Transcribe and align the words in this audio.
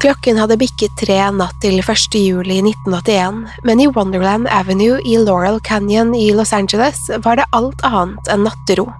Klokken 0.00 0.36
hadde 0.36 0.58
bikket 0.60 0.92
tre 1.00 1.16
natt 1.32 1.56
til 1.64 1.78
1. 1.80 2.16
juli 2.20 2.58
1981, 2.60 3.38
men 3.64 3.80
i 3.80 3.86
Wonderland 3.88 4.44
Avenue 4.52 4.98
i 5.08 5.16
Laurel 5.16 5.56
Canyon 5.64 6.12
i 6.14 6.34
Los 6.36 6.52
Angeles 6.52 6.98
var 7.24 7.40
det 7.40 7.46
alt 7.56 7.80
annet 7.80 8.28
enn 8.28 8.44
nattero. 8.44 8.90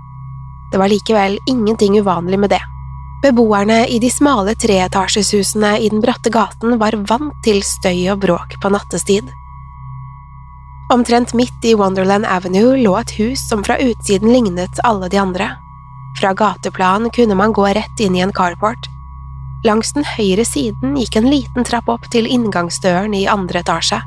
Det 0.72 0.80
var 0.80 0.88
likevel 0.88 1.36
ingenting 1.52 1.98
uvanlig 2.00 2.40
med 2.40 2.54
det. 2.56 2.62
Beboerne 3.22 3.82
i 3.92 4.00
de 4.00 4.08
smale 4.10 4.56
treetasjeshusene 4.56 5.74
i 5.84 5.92
den 5.92 6.00
bratte 6.00 6.32
gaten 6.32 6.78
var 6.80 6.96
vant 7.12 7.36
til 7.44 7.60
støy 7.60 8.06
og 8.14 8.24
bråk 8.24 8.56
på 8.62 8.72
nattestid. 8.72 9.28
Omtrent 10.96 11.36
midt 11.36 11.64
i 11.68 11.76
Wonderland 11.76 12.24
Avenue 12.24 12.72
lå 12.80 12.96
et 12.96 13.16
hus 13.20 13.44
som 13.50 13.64
fra 13.66 13.76
utsiden 13.84 14.32
lignet 14.32 14.80
alle 14.84 15.12
de 15.12 15.20
andre. 15.20 15.52
Fra 16.16 16.32
gateplan 16.32 17.10
kunne 17.12 17.36
man 17.36 17.52
gå 17.52 17.68
rett 17.68 18.00
inn 18.00 18.16
i 18.16 18.24
en 18.24 18.32
carport. 18.32 18.88
Langs 19.64 19.92
den 19.96 20.04
høyre 20.04 20.44
siden 20.44 20.98
gikk 21.00 21.16
en 21.16 21.30
liten 21.30 21.64
trapp 21.64 21.88
opp 21.88 22.10
til 22.12 22.28
inngangsdøren 22.28 23.14
i 23.16 23.24
andre 23.30 23.62
etasje. 23.64 24.02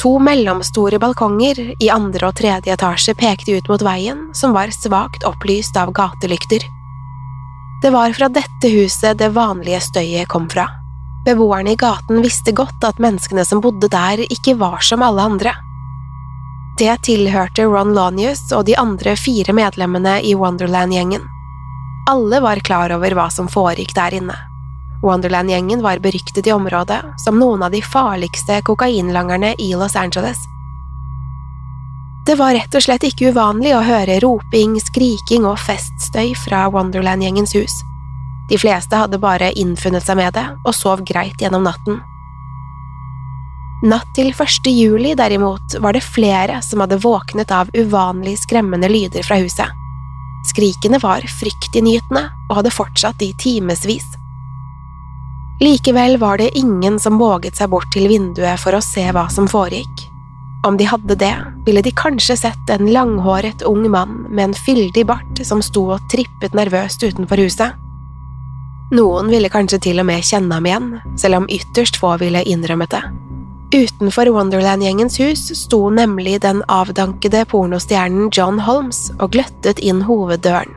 To 0.00 0.14
mellomstore 0.22 0.98
balkonger 0.98 1.58
i 1.76 1.90
andre 1.92 2.30
og 2.30 2.38
tredje 2.40 2.72
etasje 2.72 3.12
pekte 3.20 3.58
ut 3.58 3.68
mot 3.68 3.82
veien, 3.84 4.30
som 4.32 4.54
var 4.56 4.72
svakt 4.72 5.26
opplyst 5.28 5.76
av 5.76 5.92
gatelykter. 5.92 6.64
Det 7.82 7.90
var 7.92 8.12
fra 8.16 8.28
dette 8.32 8.70
huset 8.72 9.18
det 9.20 9.28
vanlige 9.36 9.80
støyet 9.84 10.28
kom 10.28 10.48
fra. 10.48 10.66
Beboerne 11.24 11.74
i 11.74 11.76
gaten 11.76 12.22
visste 12.24 12.52
godt 12.56 12.84
at 12.84 13.00
menneskene 13.00 13.44
som 13.44 13.60
bodde 13.60 13.90
der, 13.92 14.24
ikke 14.24 14.56
var 14.56 14.80
som 14.80 15.04
alle 15.04 15.20
andre. 15.20 15.52
Det 16.80 16.94
tilhørte 17.04 17.66
Ron 17.68 17.92
Lonius 17.92 18.46
og 18.56 18.64
de 18.68 18.76
andre 18.80 19.12
fire 19.20 19.52
medlemmene 19.52 20.16
i 20.24 20.32
Wonderland-gjengen. 20.32 21.28
Alle 22.10 22.40
var 22.40 22.56
klar 22.56 22.90
over 22.90 23.14
hva 23.14 23.28
som 23.30 23.46
foregikk 23.46 23.92
der 23.94 24.14
inne. 24.18 24.34
Wonderland-gjengen 25.02 25.82
var 25.82 26.00
beryktet 26.02 26.46
i 26.46 26.52
området 26.52 26.98
som 27.22 27.38
noen 27.38 27.62
av 27.62 27.70
de 27.70 27.78
farligste 27.86 28.56
kokainlangerne 28.66 29.52
i 29.62 29.68
Los 29.78 29.94
Angeles. 29.96 30.40
Det 32.26 32.34
var 32.34 32.56
rett 32.58 32.74
og 32.74 32.82
slett 32.82 33.06
ikke 33.06 33.30
uvanlig 33.30 33.76
å 33.76 33.84
høre 33.86 34.18
roping, 34.26 34.74
skriking 34.82 35.46
og 35.46 35.62
feststøy 35.62 36.34
fra 36.34 36.66
Wonderland-gjengens 36.74 37.54
hus. 37.54 37.78
De 38.50 38.58
fleste 38.58 38.98
hadde 38.98 39.22
bare 39.22 39.52
innfunnet 39.54 40.02
seg 40.02 40.18
med 40.18 40.34
det 40.34 40.48
og 40.64 40.74
sov 40.74 41.06
greit 41.06 41.38
gjennom 41.38 41.62
natten. 41.62 42.02
Natt 43.86 44.10
til 44.18 44.34
1. 44.34 44.66
juli, 44.66 45.14
derimot, 45.14 45.78
var 45.78 45.94
det 45.94 46.02
flere 46.02 46.58
som 46.66 46.82
hadde 46.82 46.98
våknet 47.06 47.54
av 47.54 47.70
uvanlig 47.70 48.40
skremmende 48.42 48.90
lyder 48.90 49.22
fra 49.22 49.38
huset. 49.38 49.70
Skrikene 50.48 51.00
var 51.02 51.24
fryktinngytende 51.40 52.22
og 52.48 52.56
hadde 52.60 52.72
fortsatt 52.72 53.22
i 53.22 53.32
timevis. 53.38 54.06
Likevel 55.60 56.16
var 56.18 56.40
det 56.40 56.56
ingen 56.56 56.96
som 56.98 57.18
våget 57.20 57.60
seg 57.60 57.68
bort 57.70 57.90
til 57.92 58.08
vinduet 58.08 58.60
for 58.62 58.72
å 58.72 58.80
se 58.84 59.04
hva 59.12 59.26
som 59.32 59.48
foregikk. 59.50 60.06
Om 60.64 60.76
de 60.76 60.86
hadde 60.88 61.16
det, 61.20 61.34
ville 61.64 61.82
de 61.84 61.92
kanskje 61.96 62.36
sett 62.36 62.72
en 62.72 62.88
langhåret 62.92 63.62
ung 63.68 63.84
mann 63.90 64.26
med 64.28 64.44
en 64.44 64.56
fyldig 64.56 65.06
bart 65.08 65.44
som 65.44 65.62
sto 65.64 65.86
og 65.96 66.04
trippet 66.12 66.56
nervøst 66.56 67.04
utenfor 67.04 67.40
huset. 67.44 67.76
Noen 68.96 69.28
ville 69.30 69.52
kanskje 69.52 69.78
til 69.84 70.02
og 70.02 70.08
med 70.08 70.24
kjenne 70.26 70.56
ham 70.56 70.66
igjen, 70.66 70.92
selv 71.20 71.42
om 71.42 71.50
ytterst 71.52 72.00
få 72.00 72.16
ville 72.20 72.42
innrømmet 72.48 72.96
det. 72.96 73.04
Utenfor 73.74 74.26
Wonderland-gjengens 74.26 75.20
hus 75.20 75.42
sto 75.54 75.90
nemlig 75.94 76.40
den 76.42 76.64
avdankede 76.66 77.44
pornostjernen 77.46 78.26
John 78.34 78.58
Holmes 78.66 79.12
og 79.20 79.30
gløttet 79.36 79.78
inn 79.78 80.02
hoveddøren. 80.08 80.74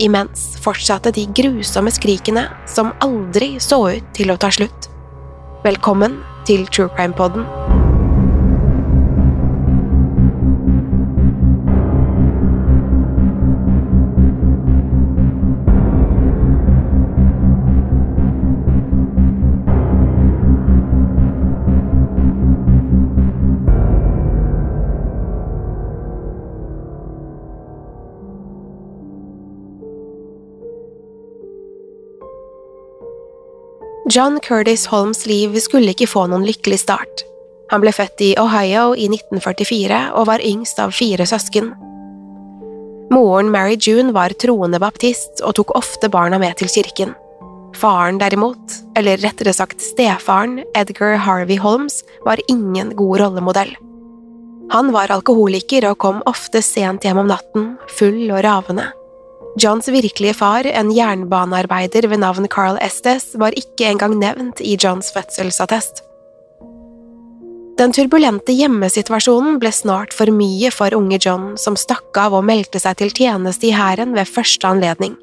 Imens 0.00 0.54
fortsatte 0.64 1.12
de 1.12 1.26
grusomme 1.36 1.92
skrikene 1.92 2.46
som 2.64 2.94
aldri 3.04 3.58
så 3.60 3.82
ut 3.98 4.08
til 4.16 4.32
å 4.32 4.38
ta 4.40 4.48
slutt. 4.48 4.88
Velkommen 5.66 6.22
til 6.48 6.64
True 6.72 6.88
Crime-podden. 6.96 7.44
John 34.14 34.40
Curtis 34.40 34.86
Holmes' 34.86 35.26
liv 35.26 35.54
skulle 35.62 35.94
ikke 35.94 36.08
få 36.10 36.26
noen 36.28 36.42
lykkelig 36.44 36.82
start. 36.82 37.22
Han 37.70 37.80
ble 37.80 37.94
født 37.96 38.20
i 38.20 38.34
Ohio 38.36 38.90
i 38.92 39.06
1944 39.08 40.00
og 40.18 40.26
var 40.28 40.42
yngst 40.44 40.82
av 40.82 40.92
fire 40.92 41.24
søsken. 41.24 41.70
Moren 43.14 43.48
Mary 43.54 43.78
June 43.80 44.12
var 44.12 44.34
troende 44.42 44.82
baptist 44.82 45.40
og 45.40 45.56
tok 45.56 45.72
ofte 45.78 46.10
barna 46.12 46.36
med 46.42 46.58
til 46.60 46.68
kirken. 46.74 47.14
Faren 47.80 48.20
derimot, 48.20 48.76
eller 49.00 49.22
rettere 49.22 49.54
sagt 49.56 49.80
stefaren, 49.80 50.58
Edgar 50.76 51.16
Harvey 51.24 51.56
Holmes, 51.56 52.02
var 52.26 52.42
ingen 52.52 52.92
god 52.98 53.22
rollemodell. 53.22 53.72
Han 54.76 54.92
var 54.92 55.14
alkoholiker 55.14 55.88
og 55.88 56.02
kom 56.04 56.20
ofte 56.28 56.60
sent 56.60 57.08
hjem 57.08 57.24
om 57.24 57.32
natten, 57.32 57.72
full 57.96 58.26
og 58.28 58.44
ravende. 58.44 58.90
Johns 59.60 59.88
virkelige 59.88 60.34
far, 60.34 60.64
en 60.64 60.92
jernbanearbeider 60.96 62.06
ved 62.08 62.22
navn 62.22 62.48
Carl 62.48 62.78
Estes, 62.80 63.34
var 63.36 63.52
ikke 63.52 63.90
engang 63.90 64.16
nevnt 64.16 64.62
i 64.64 64.78
Johns 64.80 65.12
fødselsattest. 65.12 66.00
Den 67.76 67.92
turbulente 67.92 68.52
hjemmesituasjonen 68.56 69.58
ble 69.60 69.72
snart 69.72 70.12
for 70.16 70.32
mye 70.32 70.70
for 70.72 70.94
unge 70.96 71.18
John, 71.20 71.52
som 71.60 71.76
stakk 71.76 72.16
av 72.20 72.36
og 72.36 72.46
meldte 72.48 72.80
seg 72.80 72.96
til 73.00 73.12
tjeneste 73.12 73.68
i 73.68 73.76
hæren 73.76 74.16
ved 74.16 74.28
første 74.28 74.68
anledning. 74.68 75.18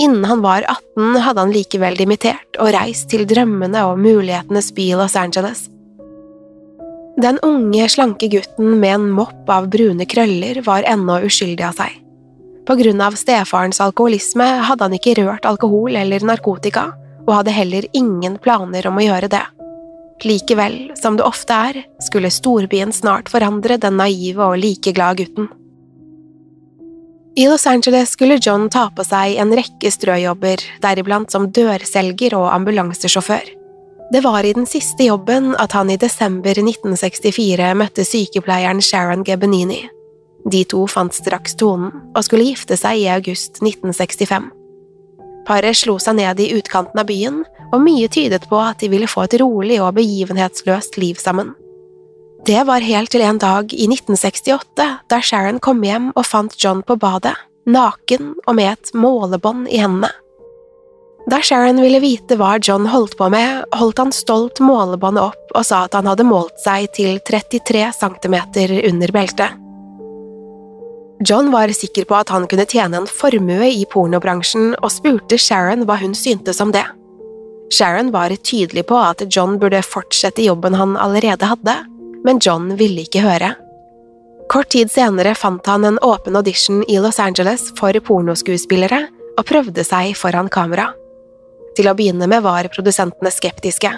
Innen 0.00 0.24
han 0.24 0.42
var 0.42 0.64
18, 0.64 1.18
hadde 1.20 1.44
han 1.44 1.54
likevel 1.54 1.98
dimittert 1.98 2.58
og 2.58 2.72
reist 2.74 3.10
til 3.12 3.26
drømmene 3.28 3.82
og 3.86 3.98
mulighetenes 4.00 4.70
by 4.74 4.92
Los 4.98 5.18
Angeles. 5.18 5.66
Den 7.20 7.38
unge, 7.44 7.86
slanke 7.92 8.30
gutten 8.32 8.78
med 8.80 8.96
en 8.96 9.10
mopp 9.12 9.50
av 9.50 9.68
brune 9.70 10.06
krøller 10.08 10.62
var 10.64 10.86
ennå 10.88 11.20
uskyldig 11.26 11.66
av 11.68 11.82
seg. 11.82 11.98
På 12.66 12.76
grunn 12.78 13.00
av 13.00 13.16
stefarens 13.18 13.80
alkoholisme 13.80 14.46
hadde 14.68 14.86
han 14.86 14.96
ikke 14.96 15.16
rørt 15.18 15.46
alkohol 15.48 15.96
eller 15.96 16.24
narkotika, 16.26 16.90
og 17.26 17.32
hadde 17.38 17.54
heller 17.54 17.86
ingen 17.96 18.36
planer 18.42 18.86
om 18.90 19.00
å 19.00 19.06
gjøre 19.06 19.30
det. 19.32 19.44
Likevel, 20.24 20.90
som 21.00 21.16
det 21.16 21.24
ofte 21.24 21.56
er, 21.70 21.78
skulle 22.04 22.30
storbyen 22.30 22.92
snart 22.92 23.30
forandre 23.32 23.78
den 23.80 23.96
naive 23.96 24.44
og 24.44 24.60
likeglade 24.60 25.24
gutten. 25.24 25.48
I 27.40 27.46
Los 27.48 27.66
Angeles 27.66 28.10
skulle 28.10 28.40
John 28.42 28.66
ta 28.68 28.88
på 28.92 29.04
seg 29.06 29.38
en 29.40 29.54
rekke 29.56 29.90
strøjobber, 29.94 30.60
deriblant 30.82 31.30
som 31.32 31.46
dørselger 31.48 32.34
og 32.36 32.50
ambulansesjåfør. 32.52 33.54
Det 34.10 34.20
var 34.24 34.44
i 34.44 34.52
den 34.52 34.66
siste 34.66 35.06
jobben 35.06 35.54
at 35.62 35.72
han 35.72 35.92
i 35.94 35.96
desember 35.96 36.58
1964 36.58 37.70
møtte 37.78 38.04
sykepleieren 38.04 38.82
Sharon 38.82 39.22
Gebenini. 39.24 39.84
De 40.48 40.62
to 40.64 40.86
fant 40.88 41.14
straks 41.14 41.56
tonen 41.60 41.92
og 42.14 42.24
skulle 42.24 42.48
gifte 42.48 42.78
seg 42.80 43.02
i 43.02 43.08
august 43.12 43.60
1965. 43.60 44.48
Paret 45.48 45.76
slo 45.76 45.96
seg 46.00 46.16
ned 46.20 46.40
i 46.40 46.52
utkanten 46.56 47.00
av 47.00 47.08
byen, 47.08 47.42
og 47.70 47.82
mye 47.84 48.08
tydet 48.12 48.46
på 48.50 48.58
at 48.60 48.80
de 48.82 48.90
ville 48.92 49.08
få 49.10 49.26
et 49.26 49.36
rolig 49.40 49.78
og 49.82 49.94
begivenhetsløst 49.98 50.98
liv 51.00 51.20
sammen. 51.22 51.52
Det 52.46 52.62
var 52.66 52.80
helt 52.80 53.12
til 53.12 53.22
en 53.24 53.38
dag 53.38 53.72
i 53.74 53.86
1968 53.90 54.88
da 55.12 55.20
Sharon 55.20 55.60
kom 55.60 55.82
hjem 55.84 56.08
og 56.14 56.24
fant 56.26 56.56
John 56.58 56.80
på 56.86 56.96
badet, 56.96 57.36
naken 57.68 58.34
og 58.46 58.56
med 58.56 58.72
et 58.72 58.92
målebånd 58.96 59.68
i 59.68 59.82
hendene. 59.82 60.10
Da 61.30 61.42
Sharon 61.44 61.78
ville 61.82 62.00
vite 62.00 62.38
hva 62.40 62.56
John 62.58 62.88
holdt 62.88 63.18
på 63.18 63.28
med, 63.30 63.66
holdt 63.76 64.00
han 64.00 64.14
stolt 64.14 64.58
målebåndet 64.64 65.28
opp 65.28 65.52
og 65.54 65.66
sa 65.68 65.84
at 65.84 65.94
han 65.98 66.08
hadde 66.08 66.26
målt 66.26 66.56
seg 66.64 66.88
til 66.96 67.20
33 67.28 67.90
centimeter 68.00 68.72
under 68.88 69.12
beltet. 69.14 69.60
John 71.20 71.50
var 71.52 71.68
sikker 71.68 72.06
på 72.08 72.16
at 72.16 72.30
han 72.32 72.46
kunne 72.48 72.64
tjene 72.64 73.02
en 73.02 73.08
formue 73.08 73.66
i 73.68 73.84
pornobransjen, 73.92 74.72
og 74.80 74.92
spurte 74.94 75.36
Sharon 75.36 75.84
hva 75.84 75.98
hun 76.00 76.14
syntes 76.16 76.62
om 76.64 76.72
det. 76.72 76.86
Sharon 77.70 78.08
var 78.10 78.32
tydelig 78.40 78.86
på 78.88 78.96
at 78.96 79.26
John 79.28 79.58
burde 79.60 79.82
fortsette 79.84 80.42
jobben 80.42 80.74
han 80.74 80.96
allerede 80.96 81.50
hadde, 81.50 81.76
men 82.24 82.40
John 82.42 82.72
ville 82.80 83.04
ikke 83.04 83.22
høre. 83.24 83.52
Kort 84.50 84.72
tid 84.72 84.90
senere 84.90 85.36
fant 85.38 85.66
han 85.68 85.84
en 85.86 86.00
åpen 86.02 86.34
audition 86.40 86.80
i 86.88 86.96
Los 86.98 87.20
Angeles 87.22 87.68
for 87.78 87.94
pornoskuespillere, 88.06 89.04
og 89.38 89.46
prøvde 89.46 89.84
seg 89.86 90.16
foran 90.18 90.48
kamera. 90.50 90.88
Til 91.76 91.86
å 91.86 91.94
begynne 91.94 92.26
med 92.26 92.42
var 92.42 92.66
produsentene 92.72 93.30
skeptiske. 93.30 93.92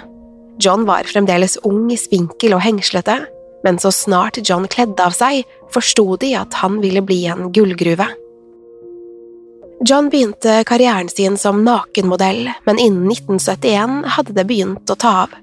John 0.61 0.83
var 0.85 1.07
fremdeles 1.09 1.55
ung, 1.65 1.87
spinkel 1.97 2.53
og 2.53 2.61
hengslete, 2.67 3.23
men 3.63 3.79
så 3.79 3.91
snart 3.91 4.39
John 4.43 4.67
kledde 4.67 5.03
av 5.03 5.15
seg, 5.15 5.43
forsto 5.73 6.17
de 6.21 6.33
at 6.37 6.59
han 6.61 6.81
ville 6.83 7.01
bli 7.01 7.23
en 7.31 7.49
gullgruve. 7.53 8.07
John 9.83 10.09
begynte 10.09 10.61
karrieren 10.63 11.09
sin 11.09 11.37
som 11.37 11.63
nakenmodell, 11.65 12.51
men 12.63 12.79
innen 12.79 13.11
1971 13.11 14.05
hadde 14.15 14.35
det 14.37 14.45
begynt 14.47 14.89
å 14.89 14.95
ta 14.95 15.15
av. 15.25 15.33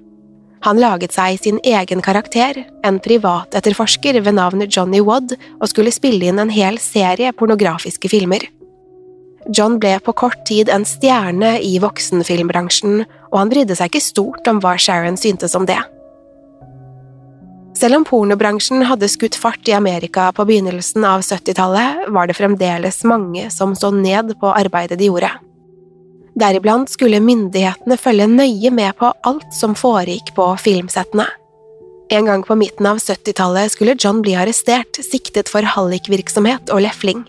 Han 0.65 0.79
laget 0.81 1.13
seg 1.13 1.37
sin 1.41 1.59
egen 1.65 2.01
karakter, 2.05 2.63
en 2.85 2.99
privatetterforsker 3.01 4.19
ved 4.21 4.37
navn 4.37 4.65
Johnny 4.67 5.01
Wadd, 5.01 5.33
og 5.59 5.69
skulle 5.69 5.93
spille 5.93 6.29
inn 6.29 6.41
en 6.41 6.53
hel 6.53 6.77
serie 6.81 7.33
pornografiske 7.33 8.09
filmer. 8.09 8.45
John 9.49 9.79
ble 9.81 9.95
på 10.05 10.13
kort 10.13 10.43
tid 10.45 10.69
en 10.69 10.85
stjerne 10.85 11.55
i 11.65 11.79
voksenfilmbransjen, 11.81 13.01
og 13.31 13.39
han 13.39 13.49
brydde 13.49 13.77
seg 13.77 13.89
ikke 13.89 14.05
stort 14.05 14.49
om 14.49 14.61
hva 14.61 14.75
Sharon 14.77 15.17
syntes 15.17 15.57
om 15.57 15.65
det. 15.69 15.79
Selv 17.81 17.97
om 17.97 18.03
pornobransjen 18.05 18.83
hadde 18.85 19.07
skutt 19.09 19.33
fart 19.35 19.65
i 19.65 19.73
Amerika 19.73 20.27
på 20.37 20.43
begynnelsen 20.45 21.05
av 21.07 21.23
70-tallet, 21.25 22.03
var 22.13 22.27
det 22.29 22.35
fremdeles 22.37 22.99
mange 23.09 23.47
som 23.49 23.73
så 23.75 23.89
ned 23.95 24.35
på 24.37 24.51
arbeidet 24.53 24.99
de 24.99 25.07
gjorde. 25.09 25.31
Deriblant 26.37 26.91
skulle 26.93 27.23
myndighetene 27.25 27.97
følge 27.97 28.27
nøye 28.29 28.69
med 28.71 28.93
på 28.99 29.09
alt 29.25 29.49
som 29.57 29.73
foregikk 29.75 30.29
på 30.37 30.45
filmsettene. 30.61 31.25
En 32.13 32.29
gang 32.29 32.43
på 32.45 32.59
midten 32.59 32.85
av 32.85 33.01
70-tallet 33.01 33.73
skulle 33.73 33.97
John 33.97 34.21
bli 34.21 34.35
arrestert, 34.37 35.01
siktet 35.01 35.49
for 35.49 35.65
hallikvirksomhet 35.65 36.69
og 36.75 36.83
lefling. 36.85 37.25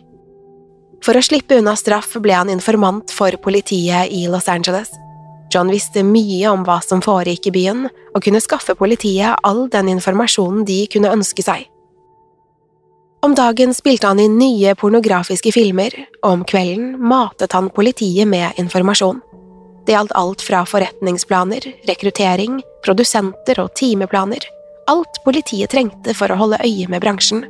For 1.02 1.16
å 1.16 1.24
slippe 1.24 1.62
unna 1.62 1.78
straff 1.80 2.12
ble 2.20 2.36
han 2.36 2.52
informant 2.52 3.14
for 3.14 3.40
politiet 3.40 4.12
i 4.12 4.26
Los 4.28 4.52
Angeles. 4.52 4.92
John 5.52 5.68
visste 5.70 6.04
mye 6.06 6.48
om 6.48 6.64
hva 6.64 6.78
som 6.84 7.02
foregikk 7.04 7.50
i 7.50 7.54
byen, 7.54 7.84
og 8.14 8.24
kunne 8.24 8.40
skaffe 8.40 8.74
politiet 8.78 9.36
all 9.44 9.66
den 9.72 9.90
informasjonen 9.92 10.64
de 10.68 10.84
kunne 10.92 11.12
ønske 11.12 11.44
seg. 11.44 11.66
Om 13.22 13.36
dagen 13.38 13.70
spilte 13.74 14.08
han 14.10 14.18
inn 14.18 14.38
nye 14.40 14.72
pornografiske 14.74 15.52
filmer, 15.54 15.94
og 16.24 16.30
om 16.30 16.40
kvelden 16.48 16.96
matet 16.98 17.54
han 17.54 17.70
politiet 17.70 18.26
med 18.26 18.58
informasjon. 18.58 19.20
Det 19.86 19.94
gjaldt 19.94 20.14
alt 20.18 20.42
fra 20.42 20.64
forretningsplaner, 20.66 21.68
rekruttering, 21.86 22.60
produsenter 22.82 23.60
og 23.62 23.70
timeplaner, 23.78 24.42
alt 24.90 25.22
politiet 25.24 25.70
trengte 25.70 26.14
for 26.18 26.32
å 26.32 26.38
holde 26.40 26.62
øye 26.66 26.88
med 26.90 27.02
bransjen. 27.04 27.44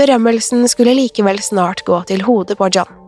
Berømmelsen 0.00 0.64
skulle 0.70 0.96
likevel 0.96 1.40
snart 1.44 1.84
gå 1.84 2.00
til 2.08 2.24
hodet 2.24 2.56
på 2.60 2.70
John. 2.72 2.99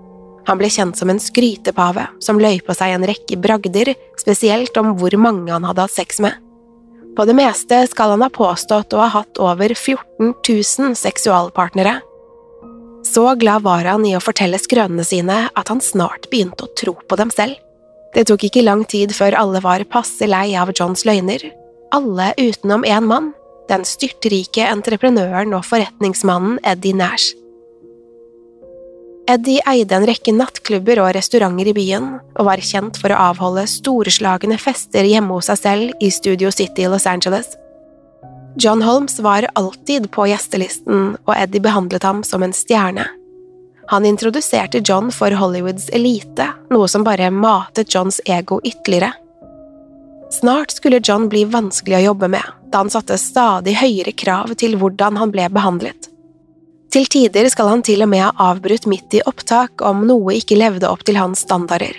Han 0.48 0.58
ble 0.58 0.70
kjent 0.72 0.98
som 0.98 1.10
en 1.12 1.20
skrytepave 1.22 2.08
som 2.22 2.40
løy 2.42 2.60
på 2.66 2.74
seg 2.74 2.96
en 2.96 3.06
rekke 3.06 3.38
bragder, 3.38 3.92
spesielt 4.18 4.76
om 4.80 4.94
hvor 4.98 5.14
mange 5.20 5.52
han 5.52 5.66
hadde 5.68 5.86
hatt 5.86 5.94
sex 5.94 6.22
med. 6.24 6.38
På 7.16 7.26
det 7.28 7.36
meste 7.36 7.82
skal 7.90 8.14
han 8.14 8.24
ha 8.24 8.30
påstått 8.32 8.94
å 8.96 9.02
ha 9.02 9.10
hatt 9.18 9.40
over 9.42 9.74
14 9.74 10.32
000 10.32 10.96
seksualpartnere. 10.96 11.98
Så 13.04 13.26
glad 13.36 13.66
var 13.66 13.84
han 13.84 14.06
i 14.06 14.14
å 14.16 14.22
fortelle 14.22 14.60
skrønene 14.62 15.04
sine 15.04 15.44
at 15.52 15.68
han 15.68 15.82
snart 15.84 16.30
begynte 16.30 16.64
å 16.64 16.72
tro 16.78 16.94
på 16.96 17.18
dem 17.20 17.32
selv. 17.34 17.58
Det 18.14 18.26
tok 18.28 18.46
ikke 18.48 18.64
lang 18.64 18.84
tid 18.88 19.12
før 19.16 19.36
alle 19.38 19.60
var 19.64 19.84
passe 19.90 20.26
lei 20.28 20.52
av 20.58 20.72
Johns 20.76 21.04
løgner, 21.08 21.44
alle 21.92 22.32
utenom 22.38 22.84
én 22.88 23.08
mann, 23.08 23.32
den 23.68 23.84
styrtrike 23.88 24.66
entreprenøren 24.68 25.54
og 25.56 25.64
forretningsmannen 25.68 26.58
Eddie 26.64 26.96
Nash. 26.96 27.32
Eddie 29.30 29.62
eide 29.70 29.94
en 29.94 30.06
rekke 30.06 30.32
nattklubber 30.34 30.98
og 30.98 31.12
restauranter 31.14 31.70
i 31.70 31.74
byen, 31.76 32.08
og 32.34 32.46
var 32.48 32.62
kjent 32.64 32.98
for 32.98 33.14
å 33.14 33.20
avholde 33.30 33.68
storslagne 33.70 34.58
fester 34.58 35.06
hjemme 35.06 35.36
hos 35.36 35.46
seg 35.50 35.60
selv 35.60 36.02
i 36.02 36.10
Studio 36.10 36.50
City 36.50 36.82
i 36.82 36.90
Los 36.90 37.06
Angeles. 37.06 37.54
John 38.58 38.82
Holmes 38.82 39.20
var 39.22 39.46
alltid 39.54 40.10
på 40.12 40.26
gjestelisten, 40.28 41.14
og 41.22 41.34
Eddie 41.36 41.62
behandlet 41.62 42.02
ham 42.02 42.24
som 42.26 42.42
en 42.42 42.52
stjerne. 42.52 43.06
Han 43.94 44.06
introduserte 44.08 44.82
John 44.84 45.10
for 45.14 45.30
Hollywoods 45.38 45.88
elite, 45.94 46.50
noe 46.74 46.90
som 46.90 47.06
bare 47.06 47.30
matet 47.30 47.94
Johns 47.94 48.20
ego 48.26 48.58
ytterligere. 48.64 49.14
Snart 50.32 50.74
skulle 50.74 51.00
John 51.04 51.28
bli 51.28 51.44
vanskelig 51.44 52.00
å 52.00 52.06
jobbe 52.10 52.28
med, 52.32 52.54
da 52.72 52.82
han 52.82 52.90
satte 52.90 53.20
stadig 53.20 53.76
høyere 53.78 54.14
krav 54.16 54.54
til 54.58 54.78
hvordan 54.80 55.20
han 55.20 55.32
ble 55.34 55.46
behandlet. 55.52 56.11
Til 56.92 57.06
tider 57.08 57.48
skal 57.48 57.70
han 57.72 57.82
til 57.86 58.04
og 58.04 58.10
med 58.12 58.20
ha 58.20 58.32
avbrutt 58.50 58.84
midt 58.90 59.14
i 59.16 59.22
opptak 59.24 59.80
om 59.88 60.02
noe 60.08 60.34
ikke 60.36 60.58
levde 60.60 60.90
opp 60.90 61.06
til 61.08 61.16
hans 61.16 61.40
standarder. 61.46 61.94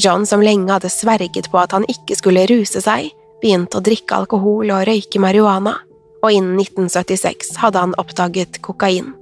John, 0.00 0.26
som 0.28 0.42
lenge 0.44 0.68
hadde 0.70 0.92
sverget 0.92 1.48
på 1.50 1.60
at 1.60 1.72
han 1.72 1.86
ikke 1.88 2.18
skulle 2.18 2.44
ruse 2.50 2.82
seg, 2.84 3.08
begynte 3.40 3.80
å 3.80 3.84
drikke 3.84 4.18
alkohol 4.20 4.68
og 4.74 4.84
røyke 4.88 5.22
marihuana, 5.22 5.78
og 6.20 6.36
innen 6.36 6.60
1976 6.60 7.56
hadde 7.62 7.80
han 7.80 7.96
oppdaget 8.00 8.60
kokain. 8.64 9.14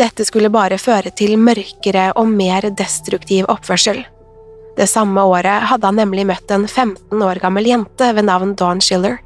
Dette 0.00 0.26
skulle 0.26 0.50
bare 0.50 0.78
føre 0.78 1.12
til 1.14 1.36
mørkere 1.38 2.10
og 2.18 2.26
mer 2.30 2.66
destruktiv 2.74 3.46
oppførsel. 3.50 4.02
Det 4.78 4.86
samme 4.90 5.22
året 5.30 5.66
hadde 5.70 5.86
han 5.86 5.98
nemlig 5.98 6.26
møtt 6.26 6.50
en 6.54 6.66
15 6.66 7.22
år 7.22 7.38
gammel 7.42 7.70
jente 7.70 8.10
ved 8.16 8.26
navn 8.26 8.54
Dawn 8.58 8.82
Schiller. 8.82 9.18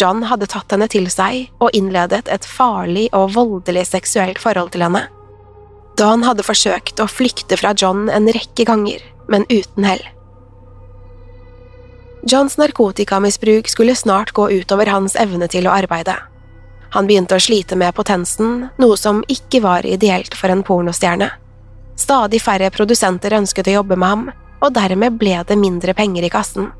John 0.00 0.24
hadde 0.26 0.48
tatt 0.50 0.72
henne 0.72 0.88
til 0.90 1.08
seg 1.12 1.50
og 1.62 1.74
innledet 1.76 2.24
et 2.32 2.46
farlig 2.48 3.08
og 3.12 3.34
voldelig 3.36 3.86
seksuelt 3.90 4.40
forhold 4.40 4.72
til 4.74 4.86
henne. 4.86 5.04
Dawn 6.00 6.24
hadde 6.24 6.46
forsøkt 6.46 7.00
å 7.02 7.10
flykte 7.10 7.58
fra 7.60 7.74
John 7.76 8.08
en 8.08 8.30
rekke 8.32 8.64
ganger, 8.68 9.04
men 9.28 9.44
uten 9.52 9.86
hell. 9.86 10.02
Johns 12.28 12.56
narkotikamisbruk 12.56 13.68
skulle 13.68 13.96
snart 13.98 14.32
gå 14.32 14.48
utover 14.50 14.86
hans 14.86 15.16
evne 15.18 15.48
til 15.50 15.66
å 15.66 15.74
arbeide. 15.74 16.14
Han 16.92 17.08
begynte 17.08 17.36
å 17.36 17.42
slite 17.42 17.76
med 17.76 17.94
potensen, 17.96 18.68
noe 18.78 18.96
som 19.00 19.24
ikke 19.32 19.62
var 19.64 19.86
ideelt 19.88 20.36
for 20.38 20.52
en 20.52 20.62
pornostjerne. 20.64 21.30
Stadig 21.98 22.40
færre 22.44 22.70
produsenter 22.72 23.34
ønsket 23.36 23.68
å 23.68 23.78
jobbe 23.80 23.96
med 23.96 24.08
ham, 24.08 24.24
og 24.62 24.74
dermed 24.76 25.18
ble 25.18 25.38
det 25.48 25.58
mindre 25.58 25.94
penger 25.98 26.24
i 26.28 26.30
kassen. 26.32 26.70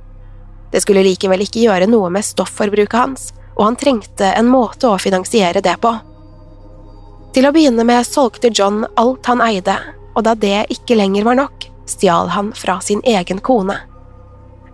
Det 0.72 0.80
skulle 0.80 1.04
likevel 1.04 1.44
ikke 1.44 1.66
gjøre 1.66 1.88
noe 1.90 2.08
med 2.12 2.24
stofforbruket 2.24 2.96
hans, 2.98 3.28
og 3.58 3.66
han 3.66 3.76
trengte 3.76 4.32
en 4.32 4.48
måte 4.48 4.88
å 4.88 4.98
finansiere 5.00 5.60
det 5.64 5.76
på. 5.82 5.92
Til 7.32 7.48
å 7.48 7.52
begynne 7.52 7.84
med 7.88 8.06
solgte 8.08 8.50
John 8.52 8.82
alt 9.00 9.28
han 9.28 9.44
eide, 9.44 9.76
og 10.16 10.24
da 10.26 10.34
det 10.36 10.66
ikke 10.72 10.96
lenger 10.96 11.28
var 11.28 11.38
nok, 11.40 11.68
stjal 11.88 12.32
han 12.32 12.52
fra 12.56 12.78
sin 12.84 13.00
egen 13.04 13.40
kone. 13.44 13.76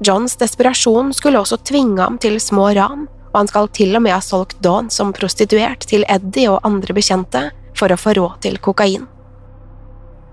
Johns 0.04 0.36
desperasjon 0.38 1.12
skulle 1.14 1.40
også 1.42 1.58
tvinge 1.66 2.02
ham 2.02 2.18
til 2.22 2.38
små 2.42 2.70
ran, 2.78 3.06
og 3.32 3.38
han 3.40 3.50
skal 3.50 3.70
til 3.74 3.96
og 3.98 4.04
med 4.04 4.14
ha 4.14 4.20
solgt 4.22 4.60
Dawn 4.62 4.90
som 4.94 5.12
prostituert 5.14 5.86
til 5.90 6.06
Eddie 6.08 6.50
og 6.50 6.62
andre 6.66 6.94
bekjente 6.94 7.48
for 7.78 7.90
å 7.90 7.98
få 7.98 8.14
råd 8.18 8.38
til 8.46 8.58
kokain. 8.62 9.06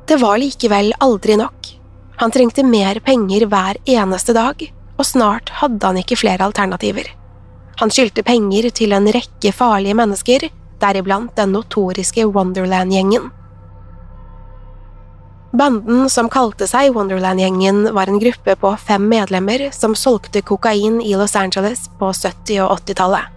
Det 0.06 0.20
var 0.22 0.38
likevel 0.38 0.94
aldri 1.02 1.38
nok. 1.42 1.72
Han 2.22 2.32
trengte 2.32 2.64
mer 2.64 3.02
penger 3.04 3.48
hver 3.50 3.82
eneste 3.90 4.36
dag, 4.38 4.62
og 4.98 5.06
snart 5.06 5.52
hadde 5.62 5.86
han 5.86 6.00
ikke 6.00 6.18
flere 6.20 6.46
alternativer. 6.48 7.08
Han 7.80 7.92
skyldte 7.92 8.24
penger 8.24 8.70
til 8.72 8.96
en 8.96 9.10
rekke 9.12 9.52
farlige 9.52 9.98
mennesker, 9.98 10.48
deriblant 10.80 11.36
den 11.36 11.52
notoriske 11.56 12.28
Wonderland-gjengen. 12.32 13.32
Banden 15.56 16.10
som 16.12 16.28
kalte 16.32 16.68
seg 16.68 16.96
Wonderland-gjengen, 16.96 17.94
var 17.96 18.12
en 18.12 18.20
gruppe 18.20 18.58
på 18.60 18.74
fem 18.88 19.08
medlemmer 19.12 19.70
som 19.76 19.96
solgte 19.96 20.44
kokain 20.44 21.00
i 21.02 21.16
Los 21.16 21.36
Angeles 21.36 21.88
på 22.00 22.12
70- 22.12 22.60
og 22.66 22.80
80-tallet. 22.82 23.32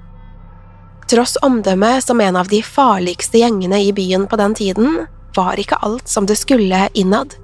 Tross 1.09 1.38
omdømmet 1.43 2.05
som 2.05 2.21
en 2.21 2.37
av 2.37 2.50
de 2.50 2.59
farligste 2.62 3.41
gjengene 3.41 3.79
i 3.81 3.93
byen 3.97 4.27
på 4.29 4.37
den 4.37 4.55
tiden, 4.59 5.07
var 5.37 5.61
ikke 5.61 5.79
alt 5.87 6.11
som 6.11 6.27
det 6.27 6.37
skulle 6.41 6.88
innad. 6.99 7.37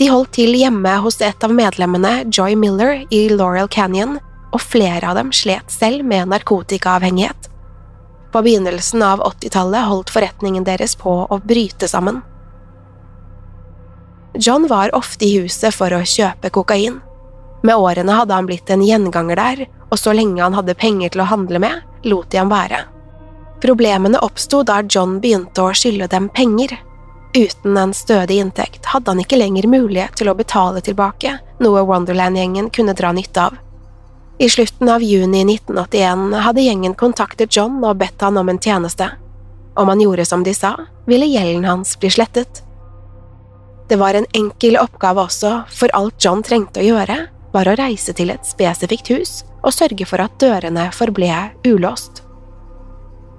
De 0.00 0.06
holdt 0.08 0.32
til 0.38 0.54
hjemme 0.56 0.94
hos 1.04 1.18
et 1.20 1.44
av 1.44 1.52
medlemmene, 1.52 2.22
Joy 2.32 2.54
Miller, 2.56 3.02
i 3.12 3.26
Laurel 3.28 3.68
Canyon, 3.68 4.16
og 4.48 4.62
flere 4.64 5.10
av 5.10 5.18
dem 5.18 5.28
slet 5.36 5.68
selv 5.68 6.06
med 6.08 6.30
narkotikaavhengighet. 6.32 7.50
På 8.32 8.40
begynnelsen 8.46 9.04
av 9.04 9.20
80-tallet 9.26 9.90
holdt 9.90 10.12
forretningen 10.14 10.64
deres 10.64 10.96
på 10.96 11.12
å 11.28 11.40
bryte 11.44 11.88
sammen. 11.90 12.22
John 14.40 14.64
var 14.70 14.94
ofte 14.96 15.26
i 15.26 15.34
huset 15.42 15.76
for 15.76 15.92
å 15.92 16.00
kjøpe 16.00 16.48
kokain. 16.54 17.02
Med 17.60 17.76
årene 17.76 18.16
hadde 18.22 18.38
han 18.38 18.48
blitt 18.48 18.72
en 18.72 18.86
gjenganger 18.86 19.36
der, 19.36 19.64
og 19.90 20.00
så 20.00 20.14
lenge 20.16 20.40
han 20.40 20.56
hadde 20.56 20.78
penger 20.80 21.12
til 21.12 21.26
å 21.26 21.28
handle 21.28 21.60
med, 21.60 21.82
lot 22.08 22.30
de 22.32 22.40
ham 22.40 22.48
være. 22.48 22.86
Problemene 23.60 24.22
oppsto 24.24 24.62
da 24.64 24.80
John 24.88 25.18
begynte 25.20 25.66
å 25.66 25.74
skylde 25.76 26.08
dem 26.08 26.30
penger. 26.32 26.78
Uten 27.34 27.76
en 27.76 27.94
stødig 27.94 28.40
inntekt 28.42 28.86
hadde 28.90 29.12
han 29.12 29.20
ikke 29.22 29.38
lenger 29.38 29.68
mulighet 29.70 30.16
til 30.18 30.32
å 30.32 30.34
betale 30.34 30.82
tilbake, 30.82 31.36
noe 31.62 31.84
Wonderland-gjengen 31.86 32.72
kunne 32.74 32.94
dra 32.98 33.12
nytte 33.14 33.44
av. 33.44 33.58
I 34.40 34.48
slutten 34.50 34.88
av 34.88 35.02
juni 35.04 35.44
1981 35.44 36.32
hadde 36.42 36.64
gjengen 36.64 36.96
kontaktet 36.98 37.54
John 37.56 37.78
og 37.84 38.00
bedt 38.00 38.24
han 38.24 38.40
om 38.40 38.48
en 38.48 38.58
tjeneste. 38.58 39.12
Om 39.78 39.92
han 39.92 40.02
gjorde 40.02 40.24
som 40.26 40.42
de 40.42 40.54
sa, 40.56 40.72
ville 41.06 41.28
gjelden 41.28 41.68
hans 41.68 41.94
bli 42.00 42.10
slettet. 42.10 42.64
Det 43.88 43.98
var 44.00 44.14
en 44.14 44.26
enkel 44.34 44.78
oppgave 44.80 45.22
også, 45.28 45.52
for 45.70 45.92
alt 45.94 46.18
John 46.24 46.42
trengte 46.42 46.82
å 46.82 46.88
gjøre, 46.88 47.18
var 47.52 47.68
å 47.68 47.76
reise 47.78 48.14
til 48.14 48.30
et 48.34 48.46
spesifikt 48.46 49.10
hus 49.10 49.32
og 49.60 49.74
sørge 49.76 50.06
for 50.08 50.22
at 50.22 50.34
dørene 50.42 50.88
forble 50.94 51.38
ulåst. 51.68 52.24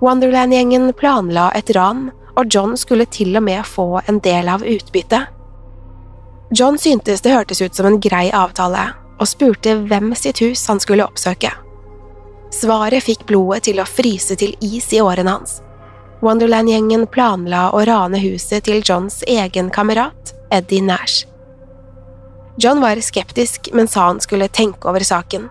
Wonderland-gjengen 0.01 0.91
planla 0.97 1.49
et 1.57 1.71
ran, 1.75 2.09
og 2.35 2.47
John 2.53 2.77
skulle 2.77 3.05
til 3.05 3.35
og 3.37 3.43
med 3.43 3.65
få 3.67 4.01
en 4.07 4.19
del 4.23 4.49
av 4.49 4.63
utbyttet. 4.63 5.29
John 6.51 6.77
syntes 6.77 7.21
det 7.23 7.31
hørtes 7.31 7.61
ut 7.61 7.75
som 7.75 7.87
en 7.87 7.99
grei 8.03 8.27
avtale, 8.35 8.89
og 9.19 9.29
spurte 9.29 9.77
hvem 9.87 10.15
sitt 10.17 10.41
hus 10.43 10.65
han 10.67 10.81
skulle 10.83 11.05
oppsøke. 11.05 11.51
Svaret 12.51 13.05
fikk 13.05 13.23
blodet 13.29 13.63
til 13.69 13.79
å 13.79 13.87
fryse 13.87 14.35
til 14.35 14.57
is 14.59 14.89
i 14.91 14.99
årene 14.99 15.37
hans. 15.37 15.61
Wonderland-gjengen 16.21 17.07
planla 17.09 17.69
å 17.73 17.85
rane 17.87 18.19
huset 18.21 18.67
til 18.67 18.83
Johns 18.85 19.21
egen 19.27 19.71
kamerat, 19.73 20.35
Eddie 20.51 20.83
Nash. 20.83 21.25
John 22.59 22.81
var 22.83 22.99
skeptisk, 23.01 23.71
men 23.73 23.87
sa 23.87 24.09
han 24.09 24.19
skulle 24.21 24.51
tenke 24.51 24.89
over 24.89 25.01
saken. 25.07 25.47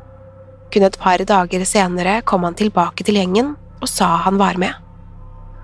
Kun 0.71 0.87
et 0.87 0.99
par 1.01 1.25
dager 1.27 1.65
senere 1.67 2.21
kom 2.23 2.45
han 2.47 2.55
tilbake 2.55 3.07
til 3.07 3.19
gjengen 3.19 3.57
og 3.81 3.89
sa 3.89 4.13
han 4.27 4.39
var 4.39 4.61
med. 4.61 4.77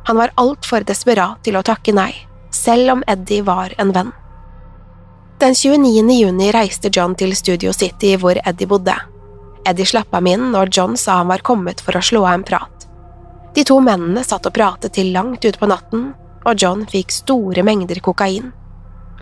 Han 0.06 0.16
var 0.16 0.30
altfor 0.38 0.84
desperat 0.86 1.42
til 1.42 1.56
å 1.58 1.64
takke 1.66 1.90
nei, 1.94 2.12
selv 2.54 2.92
om 2.92 3.02
Eddie 3.10 3.42
var 3.42 3.74
en 3.82 3.90
venn. 3.90 4.12
Den 5.42 5.54
29. 5.54 6.12
juni 6.14 6.52
reiste 6.54 6.92
John 6.94 7.16
til 7.18 7.34
Studio 7.36 7.72
City 7.74 8.14
hvor 8.16 8.38
Eddie 8.46 8.70
bodde. 8.70 8.94
Eddie 9.66 9.88
slapp 9.90 10.14
ham 10.14 10.30
inn 10.30 10.46
når 10.54 10.70
John 10.70 10.94
sa 10.96 11.18
han 11.18 11.32
var 11.32 11.42
kommet 11.42 11.82
for 11.82 11.98
å 11.98 12.04
slå 12.06 12.22
av 12.22 12.38
en 12.38 12.46
prat. 12.46 12.86
De 13.58 13.66
to 13.66 13.80
mennene 13.82 14.22
satt 14.24 14.46
og 14.46 14.54
pratet 14.54 14.94
til 14.94 15.10
langt 15.10 15.44
utpå 15.44 15.66
natten, 15.66 16.12
og 16.46 16.62
John 16.62 16.86
fikk 16.86 17.10
store 17.10 17.66
mengder 17.66 17.98
kokain. 17.98 18.52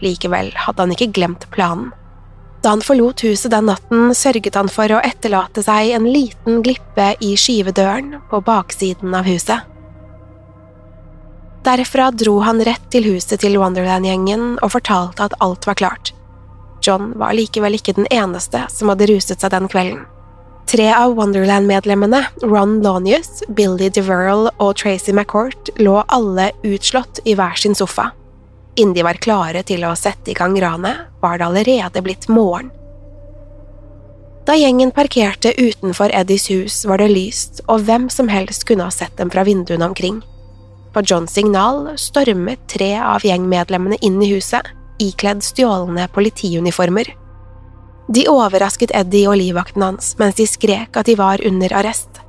Likevel 0.05 0.53
hadde 0.67 0.85
han 0.85 0.93
ikke 0.93 1.13
glemt 1.17 1.49
planen. 1.55 1.95
Da 2.61 2.77
han 2.77 2.85
forlot 2.85 3.25
huset 3.25 3.53
den 3.53 3.71
natten, 3.73 4.11
sørget 4.17 4.57
han 4.57 4.69
for 4.73 4.93
å 4.93 5.01
etterlate 5.05 5.65
seg 5.65 5.97
en 5.97 6.07
liten 6.09 6.61
glippe 6.65 7.15
i 7.25 7.35
skyvedøren 7.41 8.19
på 8.29 8.41
baksiden 8.45 9.17
av 9.17 9.25
huset. 9.29 9.74
Derfra 11.65 12.11
dro 12.11 12.39
han 12.45 12.61
rett 12.65 12.91
til 12.93 13.07
huset 13.09 13.41
til 13.41 13.57
Wonderland-gjengen 13.57 14.59
og 14.59 14.75
fortalte 14.75 15.25
at 15.25 15.37
alt 15.45 15.65
var 15.65 15.79
klart. 15.81 16.11
John 16.85 17.15
var 17.17 17.33
likevel 17.33 17.79
ikke 17.79 17.95
den 17.97 18.09
eneste 18.13 18.67
som 18.69 18.93
hadde 18.93 19.09
ruset 19.09 19.41
seg 19.41 19.55
den 19.55 19.71
kvelden. 19.73 20.03
Tre 20.69 20.91
av 20.93 21.15
Wonderland-medlemmene, 21.17 22.21
Ron 22.43 22.79
Lonius, 22.85 23.43
Billy 23.49 23.89
DeVerl 23.93 24.51
og 24.59 24.77
Tracy 24.81 25.13
McCourt, 25.13 25.71
lå 25.81 26.03
alle 26.13 26.51
utslått 26.65 27.23
i 27.25 27.37
hver 27.37 27.57
sin 27.61 27.77
sofa. 27.77 28.11
Innen 28.77 28.97
de 28.97 29.05
var 29.07 29.21
klare 29.23 29.63
til 29.65 29.85
å 29.87 29.95
sette 29.97 30.33
i 30.33 30.37
gang 30.37 30.57
ranet, 30.61 31.07
var 31.23 31.39
det 31.39 31.49
allerede 31.49 32.05
blitt 32.05 32.29
morgen. 32.29 32.73
Da 34.45 34.57
gjengen 34.59 34.93
parkerte 34.93 35.55
utenfor 35.57 36.13
Eddies 36.13 36.51
hus, 36.53 36.83
var 36.85 37.01
det 37.01 37.13
lyst, 37.13 37.63
og 37.69 37.87
hvem 37.87 38.11
som 38.13 38.29
helst 38.29 38.67
kunne 38.69 38.85
ha 38.85 38.93
sett 38.93 39.17
dem 39.17 39.33
fra 39.33 39.45
vinduene 39.47 39.89
omkring. 39.89 40.21
På 40.95 41.01
Johns 41.01 41.33
signal 41.35 41.89
stormet 41.99 42.69
tre 42.69 43.01
av 43.03 43.25
gjengmedlemmene 43.27 43.97
inn 44.01 44.21
i 44.23 44.29
huset, 44.31 44.63
ikledd 45.03 45.41
stjålne 45.43 46.05
politiuniformer. 46.15 47.09
De 48.15 48.23
overrasket 48.31 48.95
Eddie 48.95 49.27
og 49.27 49.35
livvakten 49.41 49.83
hans 49.83 50.13
mens 50.21 50.39
de 50.39 50.47
skrek 50.47 50.95
at 50.95 51.11
de 51.11 51.17
var 51.19 51.43
under 51.43 51.75
arrest. 51.75 52.21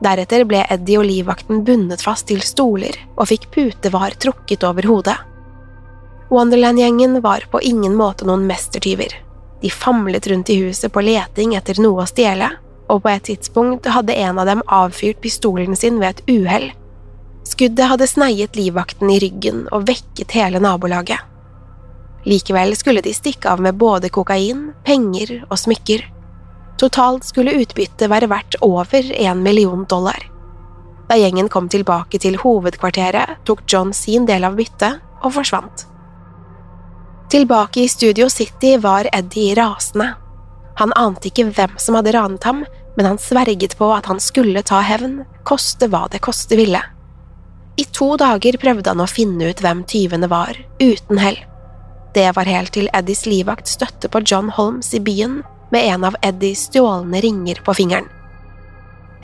Deretter 0.00 0.46
ble 0.48 0.62
Eddie 0.64 0.96
og 0.96 1.04
livvakten 1.10 1.60
bundet 1.66 2.06
fast 2.06 2.30
til 2.30 2.40
stoler 2.40 2.96
og 3.18 3.28
fikk 3.28 3.50
putevar 3.52 4.16
trukket 4.16 4.64
over 4.64 4.88
hodet. 4.88 5.18
Wonderland-gjengen 6.32 7.20
var 7.20 7.44
på 7.52 7.60
ingen 7.68 7.98
måte 8.00 8.24
noen 8.24 8.48
mestertyver. 8.48 9.12
De 9.60 9.68
famlet 9.68 10.30
rundt 10.32 10.54
i 10.54 10.58
huset 10.62 10.92
på 10.92 11.04
leting 11.04 11.52
etter 11.60 11.84
noe 11.84 12.06
å 12.06 12.08
stjele, 12.08 12.48
og 12.88 13.04
på 13.04 13.12
et 13.12 13.28
tidspunkt 13.28 13.92
hadde 13.92 14.16
en 14.24 14.40
av 14.40 14.48
dem 14.48 14.64
avfyrt 14.72 15.20
pistolen 15.20 15.76
sin 15.76 16.00
ved 16.00 16.16
et 16.16 16.28
uhell 16.32 16.68
Skuddet 17.46 17.86
hadde 17.86 18.08
sneiet 18.10 18.56
livvakten 18.58 19.10
i 19.12 19.20
ryggen 19.22 19.66
og 19.70 19.86
vekket 19.86 20.34
hele 20.34 20.58
nabolaget. 20.62 21.20
Likevel 22.26 22.74
skulle 22.74 23.04
de 23.06 23.12
stikke 23.14 23.52
av 23.52 23.60
med 23.62 23.78
både 23.78 24.10
kokain, 24.10 24.72
penger 24.84 25.44
og 25.46 25.60
smykker. 25.62 26.02
Totalt 26.80 27.28
skulle 27.28 27.54
utbyttet 27.62 28.10
være 28.10 28.28
verdt 28.32 28.58
over 28.66 29.12
en 29.14 29.44
million 29.44 29.84
dollar. 29.86 30.26
Da 31.06 31.14
gjengen 31.20 31.46
kom 31.48 31.68
tilbake 31.70 32.18
til 32.18 32.40
hovedkvarteret, 32.42 33.44
tok 33.46 33.62
John 33.70 33.94
sin 33.94 34.26
del 34.26 34.44
av 34.44 34.58
byttet 34.58 34.98
og 35.22 35.36
forsvant. 35.38 35.86
Tilbake 37.30 37.84
i 37.84 37.88
Studio 37.88 38.26
City 38.30 38.74
var 38.82 39.06
Eddie 39.14 39.54
rasende. 39.54 40.16
Han 40.82 40.92
ante 40.98 41.30
ikke 41.30 41.46
hvem 41.54 41.78
som 41.78 41.94
hadde 41.94 42.12
ranet 42.18 42.44
ham, 42.44 42.66
men 42.96 43.06
han 43.06 43.22
sverget 43.22 43.78
på 43.78 43.92
at 43.94 44.10
han 44.10 44.18
skulle 44.20 44.66
ta 44.66 44.82
hevn, 44.82 45.20
koste 45.46 45.86
hva 45.92 46.06
det 46.10 46.24
koste 46.26 46.58
ville. 46.58 46.82
I 47.76 47.84
to 47.92 48.14
dager 48.16 48.56
prøvde 48.60 48.88
han 48.88 49.02
å 49.04 49.10
finne 49.10 49.50
ut 49.50 49.60
hvem 49.60 49.82
tyvene 49.88 50.28
var, 50.32 50.56
uten 50.80 51.20
hell. 51.20 51.36
Det 52.16 52.30
var 52.32 52.48
helt 52.48 52.72
til 52.72 52.88
Eddies 52.96 53.26
livvakt 53.28 53.68
støtte 53.68 54.08
på 54.08 54.22
John 54.24 54.48
Holmes 54.56 54.94
i 54.96 55.00
byen 55.04 55.42
med 55.74 55.84
en 55.84 56.06
av 56.08 56.16
Eddies 56.24 56.70
stjålne 56.70 57.20
ringer 57.20 57.60
på 57.66 57.74
fingeren. 57.76 58.08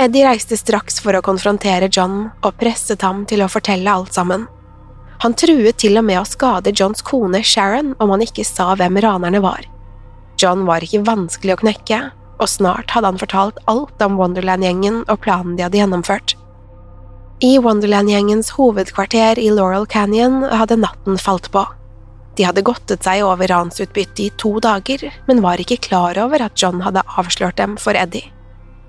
Eddie 0.03 0.27
reiste 0.27 0.59
straks 0.61 1.01
for 1.01 1.17
å 1.17 1.23
konfrontere 1.25 1.89
John 1.93 2.27
og 2.43 2.59
presset 2.61 3.05
ham 3.07 3.25
til 3.29 3.45
å 3.45 3.49
fortelle 3.53 3.89
alt 3.89 4.13
sammen. 4.13 4.45
Han 5.25 5.37
truet 5.39 5.79
til 5.81 5.97
og 6.01 6.05
med 6.09 6.21
å 6.21 6.27
skade 6.29 6.75
Johns 6.77 7.05
kone 7.07 7.41
Sharon 7.47 7.95
om 8.03 8.13
han 8.13 8.25
ikke 8.25 8.45
sa 8.45 8.73
hvem 8.77 8.99
ranerne 9.01 9.41
var. 9.41 9.65
John 10.43 10.67
var 10.67 10.85
ikke 10.85 11.05
vanskelig 11.07 11.55
å 11.55 11.63
knekke, 11.63 12.03
og 12.43 12.51
snart 12.51 12.93
hadde 12.93 13.13
han 13.13 13.21
fortalt 13.21 13.61
alt 13.71 14.03
om 14.03 14.19
Wonderland-gjengen 14.19 15.05
og 15.07 15.21
planen 15.25 15.55
de 15.57 15.69
hadde 15.69 15.79
gjennomført. 15.79 16.35
I 17.45 17.59
Wonderland-gjengens 17.59 18.51
hovedkvarter 18.51 19.39
i 19.39 19.49
Laurel 19.51 19.87
Canyon 19.87 20.45
hadde 20.47 20.77
natten 20.77 21.17
falt 21.19 21.49
på. 21.51 21.65
De 22.39 22.45
hadde 22.47 22.63
godtet 22.63 23.03
seg 23.03 23.25
over 23.27 23.51
ransutbyttet 23.51 24.21
i 24.23 24.27
to 24.39 24.53
dager, 24.63 25.09
men 25.27 25.41
var 25.43 25.59
ikke 25.59 25.81
klar 25.83 26.21
over 26.23 26.45
at 26.47 26.55
John 26.63 26.79
hadde 26.87 27.03
avslørt 27.19 27.57
dem 27.59 27.75
for 27.83 27.99
Eddie. 27.99 28.29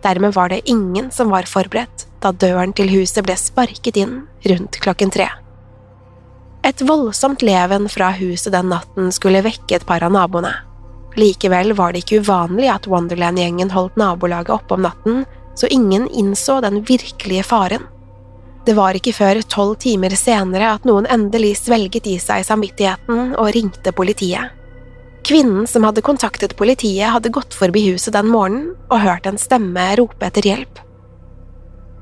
Dermed 0.05 0.35
var 0.35 0.51
det 0.53 0.59
ingen 0.69 1.07
som 1.11 1.33
var 1.33 1.49
forberedt 1.49 2.05
da 2.21 2.29
døren 2.29 2.75
til 2.77 2.91
huset 2.93 3.25
ble 3.25 3.33
sparket 3.41 3.97
inn 3.97 4.19
rundt 4.45 4.77
klokken 4.85 5.09
tre. 5.15 5.31
Et 6.61 6.85
voldsomt 6.85 7.41
leven 7.41 7.89
fra 7.89 8.11
huset 8.19 8.53
den 8.53 8.69
natten 8.69 9.09
skulle 9.17 9.41
vekke 9.47 9.79
et 9.79 9.87
par 9.89 10.05
av 10.05 10.13
naboene. 10.13 10.53
Likevel 11.17 11.73
var 11.73 11.93
det 11.97 12.03
ikke 12.05 12.21
uvanlig 12.21 12.69
at 12.69 12.85
Wonderland-gjengen 12.85 13.73
holdt 13.73 13.97
nabolaget 13.97 14.53
oppe 14.59 14.77
om 14.77 14.85
natten, 14.85 15.25
så 15.57 15.65
ingen 15.73 16.05
innså 16.13 16.59
den 16.61 16.83
virkelige 16.85 17.49
faren. 17.49 17.89
Det 18.65 18.73
var 18.77 18.95
ikke 18.95 19.11
før 19.15 19.41
tolv 19.51 19.75
timer 19.83 20.13
senere 20.15 20.69
at 20.77 20.85
noen 20.87 21.07
endelig 21.11 21.57
svelget 21.65 22.07
i 22.07 22.15
seg 22.21 22.45
samvittigheten 22.47 23.33
og 23.35 23.51
ringte 23.55 23.91
politiet. 23.95 24.53
Kvinnen 25.23 25.67
som 25.67 25.83
hadde 25.87 26.03
kontaktet 26.03 26.55
politiet, 26.59 27.09
hadde 27.11 27.31
gått 27.31 27.55
forbi 27.55 27.85
huset 27.91 28.15
den 28.15 28.27
morgenen 28.31 28.73
og 28.89 29.03
hørt 29.03 29.27
en 29.27 29.39
stemme 29.39 29.85
rope 29.99 30.27
etter 30.27 30.47
hjelp. 30.47 30.81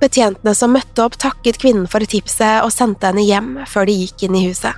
Betjentene 0.01 0.53
som 0.57 0.73
møtte 0.73 1.03
opp, 1.05 1.17
takket 1.21 1.59
kvinnen 1.61 1.85
for 1.89 2.01
tipset 2.09 2.65
og 2.65 2.73
sendte 2.73 3.11
henne 3.11 3.25
hjem 3.25 3.51
før 3.69 3.85
de 3.89 3.97
gikk 3.99 4.25
inn 4.25 4.37
i 4.37 4.47
huset. 4.47 4.73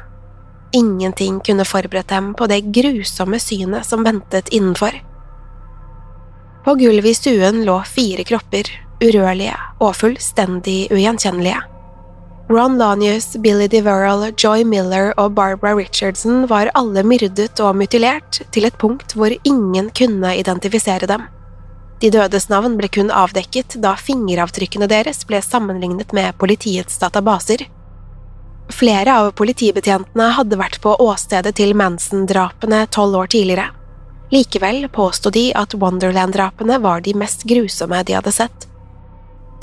Ingenting 0.76 1.40
kunne 1.46 1.68
forberedt 1.68 2.12
dem 2.12 2.32
på 2.36 2.48
det 2.52 2.64
grusomme 2.76 3.40
synet 3.40 3.88
som 3.88 4.04
ventet 4.04 4.52
innenfor. 4.52 4.96
På 6.64 6.76
gulvet 6.80 7.12
i 7.12 7.16
stuen 7.16 7.64
lå 7.68 7.78
fire 7.88 8.24
kropper, 8.28 8.68
urørlige 9.04 9.56
og 9.84 9.96
fullstendig 10.00 10.88
ugjenkjennelige. 10.92 11.62
Ron 12.54 12.78
Lanius, 12.78 13.36
Billy 13.42 13.68
DeVerrell, 13.68 14.32
Joy 14.38 14.62
Miller 14.64 15.14
og 15.18 15.32
Barbara 15.34 15.74
Richardson 15.74 16.44
var 16.46 16.70
alle 16.78 17.02
myrdet 17.02 17.58
og 17.58 17.80
mutilert 17.80 18.44
til 18.54 18.68
et 18.68 18.76
punkt 18.78 19.16
hvor 19.18 19.34
ingen 19.42 19.88
kunne 19.98 20.36
identifisere 20.38 21.10
dem. 21.10 21.24
De 22.04 22.12
dødes 22.14 22.46
navn 22.52 22.76
ble 22.78 22.92
kun 22.94 23.10
avdekket 23.10 23.80
da 23.82 23.96
fingeravtrykkene 23.98 24.86
deres 24.92 25.24
ble 25.26 25.40
sammenlignet 25.42 26.14
med 26.14 26.38
politiets 26.38 27.00
databaser. 27.02 27.64
Flere 28.70 29.16
av 29.24 29.32
politibetjentene 29.40 30.28
hadde 30.38 30.60
vært 30.62 30.78
på 30.84 30.94
åstedet 31.02 31.56
til 31.58 31.74
Manson-drapene 31.80 32.84
tolv 32.94 33.18
år 33.24 33.32
tidligere. 33.34 33.72
Likevel 34.30 34.86
påsto 34.94 35.34
de 35.34 35.48
at 35.58 35.74
Wonderland-drapene 35.74 36.78
var 36.86 37.02
de 37.02 37.18
mest 37.18 37.48
grusomme 37.50 38.04
de 38.06 38.20
hadde 38.20 38.36
sett. 38.36 38.70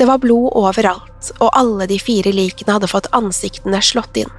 Det 0.01 0.07
var 0.09 0.19
blod 0.19 0.55
overalt, 0.57 1.27
og 1.45 1.51
alle 1.53 1.85
de 1.85 1.99
fire 2.01 2.31
likene 2.33 2.73
hadde 2.73 2.89
fått 2.89 3.11
ansiktene 3.13 3.83
slått 3.85 4.17
inn. 4.23 4.31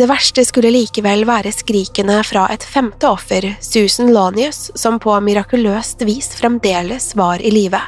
Det 0.00 0.06
verste 0.08 0.40
skulle 0.48 0.70
likevel 0.72 1.26
være 1.28 1.52
skrikene 1.52 2.22
fra 2.24 2.46
et 2.54 2.64
femte 2.64 3.10
offer, 3.10 3.50
Susan 3.60 4.14
Lanius, 4.16 4.70
som 4.80 4.96
på 4.96 5.12
mirakuløst 5.20 6.06
vis 6.08 6.30
fremdeles 6.38 7.10
var 7.20 7.44
i 7.44 7.52
live. 7.52 7.82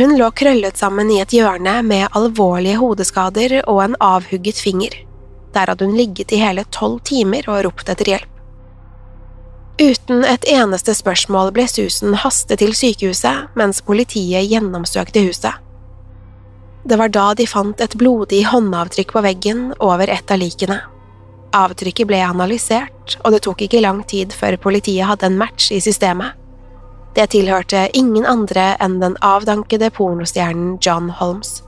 Hun 0.00 0.16
lå 0.16 0.30
krøllet 0.32 0.80
sammen 0.80 1.12
i 1.12 1.20
et 1.20 1.36
hjørne 1.36 1.82
med 1.84 2.08
alvorlige 2.16 2.80
hodeskader 2.80 3.58
og 3.66 3.84
en 3.84 4.00
avhugget 4.00 4.64
finger. 4.64 4.96
Der 5.52 5.74
hadde 5.74 5.84
hun 5.84 5.98
ligget 5.98 6.32
i 6.32 6.40
hele 6.40 6.64
tolv 6.72 7.02
timer 7.04 7.44
og 7.52 7.66
ropt 7.68 7.92
etter 7.92 8.14
hjelp. 8.14 8.39
Uten 9.80 10.26
et 10.28 10.44
eneste 10.44 10.92
spørsmål 10.92 11.54
ble 11.56 11.64
Susan 11.70 12.12
hastet 12.20 12.60
til 12.60 12.74
sykehuset 12.76 13.54
mens 13.56 13.78
politiet 13.80 14.44
gjennomsøkte 14.50 15.22
huset. 15.24 15.54
Det 16.84 16.98
var 17.00 17.08
da 17.12 17.30
de 17.36 17.46
fant 17.48 17.80
et 17.80 17.96
blodig 17.96 18.42
håndavtrykk 18.50 19.14
på 19.14 19.22
veggen 19.24 19.62
over 19.80 20.12
et 20.12 20.32
av 20.32 20.40
likene. 20.40 20.76
Avtrykket 21.56 22.10
ble 22.10 22.20
analysert, 22.20 23.16
og 23.24 23.32
det 23.32 23.40
tok 23.46 23.64
ikke 23.64 23.80
lang 23.80 24.02
tid 24.04 24.36
før 24.36 24.58
politiet 24.60 25.08
hadde 25.08 25.30
en 25.30 25.40
match 25.40 25.70
i 25.72 25.80
systemet. 25.80 26.36
Det 27.16 27.30
tilhørte 27.32 27.88
ingen 27.96 28.28
andre 28.28 28.74
enn 28.84 29.00
den 29.00 29.16
avdankede 29.24 29.88
pornostjernen 29.96 30.76
John 30.84 31.08
Holmes. 31.08 31.62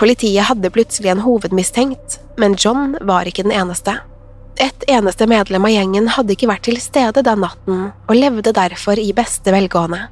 Politiet 0.00 0.48
hadde 0.48 0.72
plutselig 0.72 1.12
en 1.12 1.22
hovedmistenkt, 1.22 2.18
men 2.40 2.56
John 2.58 2.96
var 3.04 3.28
ikke 3.28 3.44
den 3.44 3.54
eneste. 3.54 4.00
Et 4.60 4.84
eneste 4.88 5.26
medlem 5.26 5.64
av 5.66 5.72
gjengen 5.72 6.08
hadde 6.14 6.34
ikke 6.36 6.48
vært 6.50 6.68
til 6.68 6.78
stede 6.82 7.24
den 7.26 7.42
natten, 7.42 7.88
og 8.06 8.14
levde 8.14 8.54
derfor 8.54 9.00
i 9.00 9.10
beste 9.16 9.50
velgående. 9.54 10.04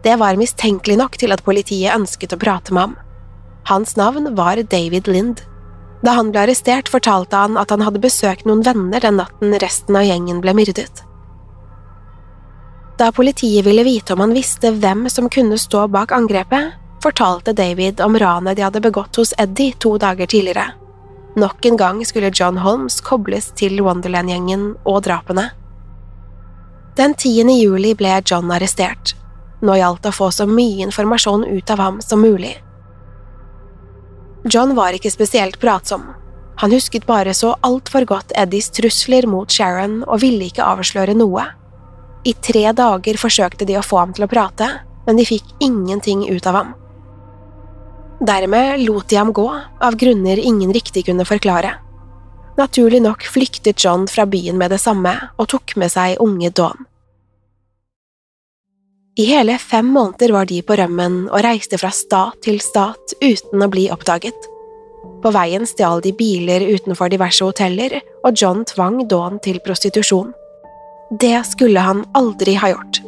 Det 0.00 0.16
var 0.16 0.38
mistenkelig 0.40 0.96
nok 0.96 1.18
til 1.20 1.34
at 1.34 1.44
politiet 1.44 1.92
ønsket 1.92 2.32
å 2.32 2.40
prate 2.40 2.72
med 2.72 2.86
ham. 2.86 2.96
Hans 3.68 3.96
navn 4.00 4.32
var 4.36 4.62
David 4.62 5.10
Lind. 5.12 5.42
Da 6.00 6.16
han 6.16 6.32
ble 6.32 6.46
arrestert, 6.46 6.88
fortalte 6.88 7.36
han 7.36 7.60
at 7.60 7.70
han 7.74 7.84
hadde 7.84 8.00
besøkt 8.00 8.46
noen 8.48 8.64
venner 8.64 9.04
den 9.04 9.20
natten 9.20 9.52
resten 9.60 9.98
av 10.00 10.08
gjengen 10.08 10.40
ble 10.40 10.56
myrdet. 10.56 11.04
Da 12.96 13.10
politiet 13.12 13.64
ville 13.64 13.84
vite 13.84 14.16
om 14.16 14.24
han 14.24 14.32
visste 14.36 14.72
hvem 14.76 15.06
som 15.12 15.28
kunne 15.32 15.60
stå 15.60 15.86
bak 15.92 16.12
angrepet, 16.16 16.72
fortalte 17.04 17.52
David 17.56 18.00
om 18.04 18.16
ranet 18.20 18.56
de 18.56 18.64
hadde 18.64 18.80
begått 18.84 19.20
hos 19.20 19.32
Eddie 19.40 19.76
to 19.80 19.94
dager 20.00 20.28
tidligere. 20.28 20.66
Nok 21.36 21.66
en 21.66 21.76
gang 21.76 22.06
skulle 22.06 22.32
John 22.34 22.58
Holmes 22.58 23.00
kobles 23.00 23.52
til 23.54 23.78
Wonderland-gjengen 23.84 24.72
og 24.84 25.02
drapene. 25.06 25.50
Den 26.98 27.14
10. 27.14 27.46
juli 27.54 27.94
ble 27.94 28.16
John 28.26 28.50
arrestert. 28.50 29.14
Nå 29.62 29.76
gjaldt 29.78 30.02
det 30.02 30.10
å 30.10 30.16
få 30.16 30.30
så 30.34 30.46
mye 30.48 30.82
informasjon 30.88 31.46
ut 31.46 31.70
av 31.70 31.78
ham 31.78 32.00
som 32.02 32.22
mulig. 32.24 32.56
John 34.50 34.74
var 34.74 34.96
ikke 34.96 35.12
spesielt 35.12 35.60
pratsom. 35.60 36.08
Han 36.60 36.74
husket 36.74 37.06
bare 37.06 37.32
så 37.36 37.54
altfor 37.64 38.04
godt 38.08 38.34
Eddies 38.36 38.70
trusler 38.74 39.28
mot 39.28 39.52
Sharon 39.52 40.00
og 40.08 40.20
ville 40.24 40.48
ikke 40.50 40.66
avsløre 40.66 41.14
noe. 41.16 41.46
I 42.24 42.34
tre 42.42 42.66
dager 42.76 43.20
forsøkte 43.20 43.68
de 43.68 43.78
å 43.78 43.84
få 43.86 44.02
ham 44.02 44.12
til 44.16 44.26
å 44.26 44.32
prate, 44.32 44.66
men 45.06 45.16
de 45.20 45.28
fikk 45.28 45.54
ingenting 45.62 46.26
ut 46.28 46.46
av 46.50 46.58
ham. 46.58 46.74
Dermed 48.20 48.82
lot 48.84 49.08
de 49.08 49.16
ham 49.16 49.32
gå, 49.32 49.46
av 49.80 49.96
grunner 49.96 50.38
ingen 50.38 50.72
riktig 50.72 51.06
kunne 51.06 51.24
forklare. 51.24 51.72
Naturlig 52.58 53.00
nok 53.02 53.24
flyktet 53.24 53.80
John 53.84 54.04
fra 54.08 54.26
byen 54.28 54.58
med 54.60 54.74
det 54.74 54.80
samme 54.82 55.14
og 55.38 55.48
tok 55.54 55.76
med 55.80 55.92
seg 55.92 56.20
unge 56.20 56.50
Dawn. 56.52 56.84
I 59.20 59.24
hele 59.24 59.56
fem 59.58 59.88
måneder 59.92 60.32
var 60.32 60.46
de 60.48 60.60
på 60.62 60.76
rømmen 60.76 61.22
og 61.30 61.42
reiste 61.44 61.80
fra 61.80 61.90
stat 61.92 62.38
til 62.44 62.60
stat 62.62 63.16
uten 63.20 63.64
å 63.64 63.68
bli 63.72 63.88
oppdaget. 63.92 64.36
På 65.20 65.32
veien 65.32 65.66
stjal 65.68 66.00
de 66.04 66.12
biler 66.16 66.64
utenfor 66.68 67.10
diverse 67.12 67.44
hoteller, 67.44 67.98
og 68.24 68.36
John 68.36 68.62
tvang 68.68 69.02
Dawn 69.08 69.40
til 69.44 69.60
prostitusjon. 69.64 70.32
Det 71.20 71.36
skulle 71.48 71.82
han 71.84 72.04
aldri 72.16 72.54
ha 72.60 72.70
gjort. 72.72 73.00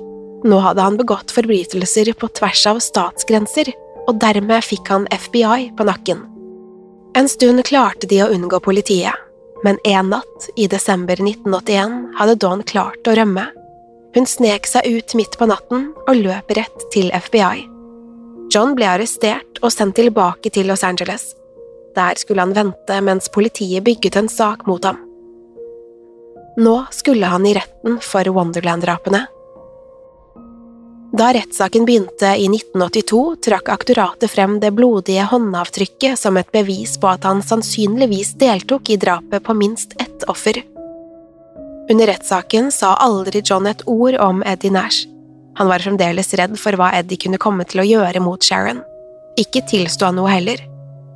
Nå 0.44 0.58
hadde 0.64 0.84
han 0.84 0.98
begått 0.98 1.32
forbrytelser 1.32 2.12
på 2.18 2.28
tvers 2.40 2.66
av 2.66 2.80
statsgrenser, 2.82 3.70
og 4.08 4.18
dermed 4.22 4.64
fikk 4.66 4.90
han 4.92 5.08
FBI 5.10 5.72
på 5.78 5.86
nakken. 5.88 6.22
En 7.18 7.28
stund 7.28 7.62
klarte 7.68 8.08
de 8.08 8.22
å 8.24 8.30
unngå 8.32 8.60
politiet, 8.64 9.12
men 9.62 9.78
en 9.84 10.14
natt 10.14 10.48
i 10.56 10.68
desember 10.70 11.20
1981 11.20 11.98
hadde 12.18 12.38
Dawn 12.40 12.64
klart 12.66 13.06
å 13.06 13.16
rømme. 13.18 13.44
Hun 14.14 14.26
snek 14.28 14.66
seg 14.68 14.88
ut 14.88 15.14
midt 15.16 15.36
på 15.38 15.48
natten 15.48 15.90
og 16.06 16.18
løp 16.18 16.50
rett 16.56 16.88
til 16.92 17.12
FBI. 17.12 17.68
John 18.52 18.74
ble 18.76 18.88
arrestert 18.90 19.60
og 19.62 19.72
sendt 19.72 19.96
tilbake 19.96 20.50
til 20.52 20.68
Los 20.68 20.84
Angeles. 20.84 21.30
Der 21.96 22.16
skulle 22.20 22.44
han 22.44 22.56
vente 22.56 22.98
mens 23.04 23.30
politiet 23.32 23.84
bygget 23.84 24.18
en 24.20 24.28
sak 24.28 24.66
mot 24.68 24.84
ham. 24.84 24.98
Nå 26.60 26.74
skulle 26.92 27.28
han 27.32 27.46
i 27.48 27.54
retten 27.56 27.96
for 28.04 28.28
Wonderland-drapene. 28.28 29.24
Da 31.12 31.32
rettssaken 31.32 31.84
begynte 31.84 32.26
i 32.40 32.46
1982, 32.48 33.36
trakk 33.44 33.68
aktoratet 33.68 34.30
frem 34.32 34.54
det 34.60 34.70
blodige 34.72 35.26
håndavtrykket 35.28 36.16
som 36.16 36.38
et 36.40 36.48
bevis 36.56 36.94
på 37.00 37.10
at 37.10 37.26
han 37.28 37.42
sannsynligvis 37.44 38.30
deltok 38.40 38.88
i 38.88 38.96
drapet 38.96 39.44
på 39.44 39.52
minst 39.52 39.92
ett 40.00 40.24
offer. 40.32 40.62
Under 41.92 42.08
rettssaken 42.08 42.70
sa 42.72 42.94
aldri 42.96 43.42
John 43.44 43.68
et 43.68 43.84
ord 43.84 44.16
om 44.24 44.40
Eddie 44.46 44.72
Nash. 44.72 45.04
Han 45.60 45.68
var 45.68 45.84
fremdeles 45.84 46.32
redd 46.40 46.56
for 46.56 46.80
hva 46.80 46.88
Eddie 46.96 47.20
kunne 47.20 47.40
komme 47.42 47.68
til 47.68 47.82
å 47.82 47.86
gjøre 47.90 48.24
mot 48.24 48.40
Sharon. 48.40 48.80
Ikke 49.36 49.60
tilsto 49.68 50.08
han 50.08 50.16
noe 50.16 50.32
heller. 50.32 50.64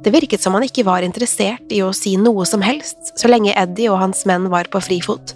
Det 0.04 0.12
virket 0.12 0.44
som 0.44 0.52
han 0.58 0.68
ikke 0.68 0.84
var 0.84 1.08
interessert 1.08 1.72
i 1.72 1.80
å 1.80 1.94
si 1.96 2.18
noe 2.20 2.44
som 2.44 2.60
helst 2.60 3.16
så 3.16 3.32
lenge 3.32 3.56
Eddie 3.56 3.88
og 3.88 4.02
hans 4.04 4.26
menn 4.28 4.50
var 4.52 4.68
på 4.68 4.84
frifot. 4.84 5.32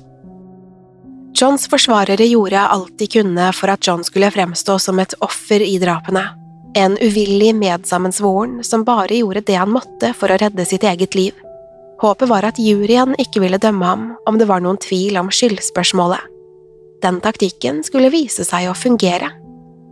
Johns 1.41 1.69
forsvarere 1.69 2.25
gjorde 2.27 2.61
alt 2.61 2.99
de 2.99 3.07
kunne 3.07 3.47
for 3.57 3.73
at 3.73 3.87
John 3.87 4.03
skulle 4.05 4.29
fremstå 4.31 4.75
som 4.79 4.99
et 5.01 5.15
offer 5.25 5.63
i 5.65 5.79
drapene, 5.81 6.27
en 6.77 6.99
uvillig 7.01 7.55
medsammensvoren 7.57 8.59
som 8.65 8.85
bare 8.85 9.17
gjorde 9.23 9.47
det 9.49 9.57
han 9.57 9.71
måtte 9.73 10.11
for 10.13 10.29
å 10.29 10.37
redde 10.37 10.67
sitt 10.69 10.85
eget 10.85 11.15
liv. 11.17 11.33
Håpet 12.03 12.29
var 12.29 12.45
at 12.45 12.61
juryen 12.61 13.15
ikke 13.17 13.41
ville 13.41 13.61
dømme 13.63 13.89
ham 13.89 14.03
om 14.29 14.37
det 14.37 14.49
var 14.51 14.61
noen 14.61 14.77
tvil 14.85 15.17
om 15.17 15.31
skyldspørsmålet. 15.33 16.21
Den 17.01 17.23
taktikken 17.25 17.81
skulle 17.89 18.13
vise 18.13 18.45
seg 18.45 18.69
å 18.69 18.77
fungere. 18.77 19.31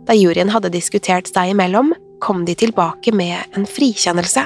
Da 0.05 0.13
juryen 0.13 0.51
hadde 0.53 0.69
diskutert 0.73 1.31
seg 1.31 1.55
imellom, 1.55 1.95
kom 2.21 2.43
de 2.45 2.53
tilbake 2.53 3.13
med 3.15 3.57
en 3.57 3.65
frikjennelse. 3.65 4.43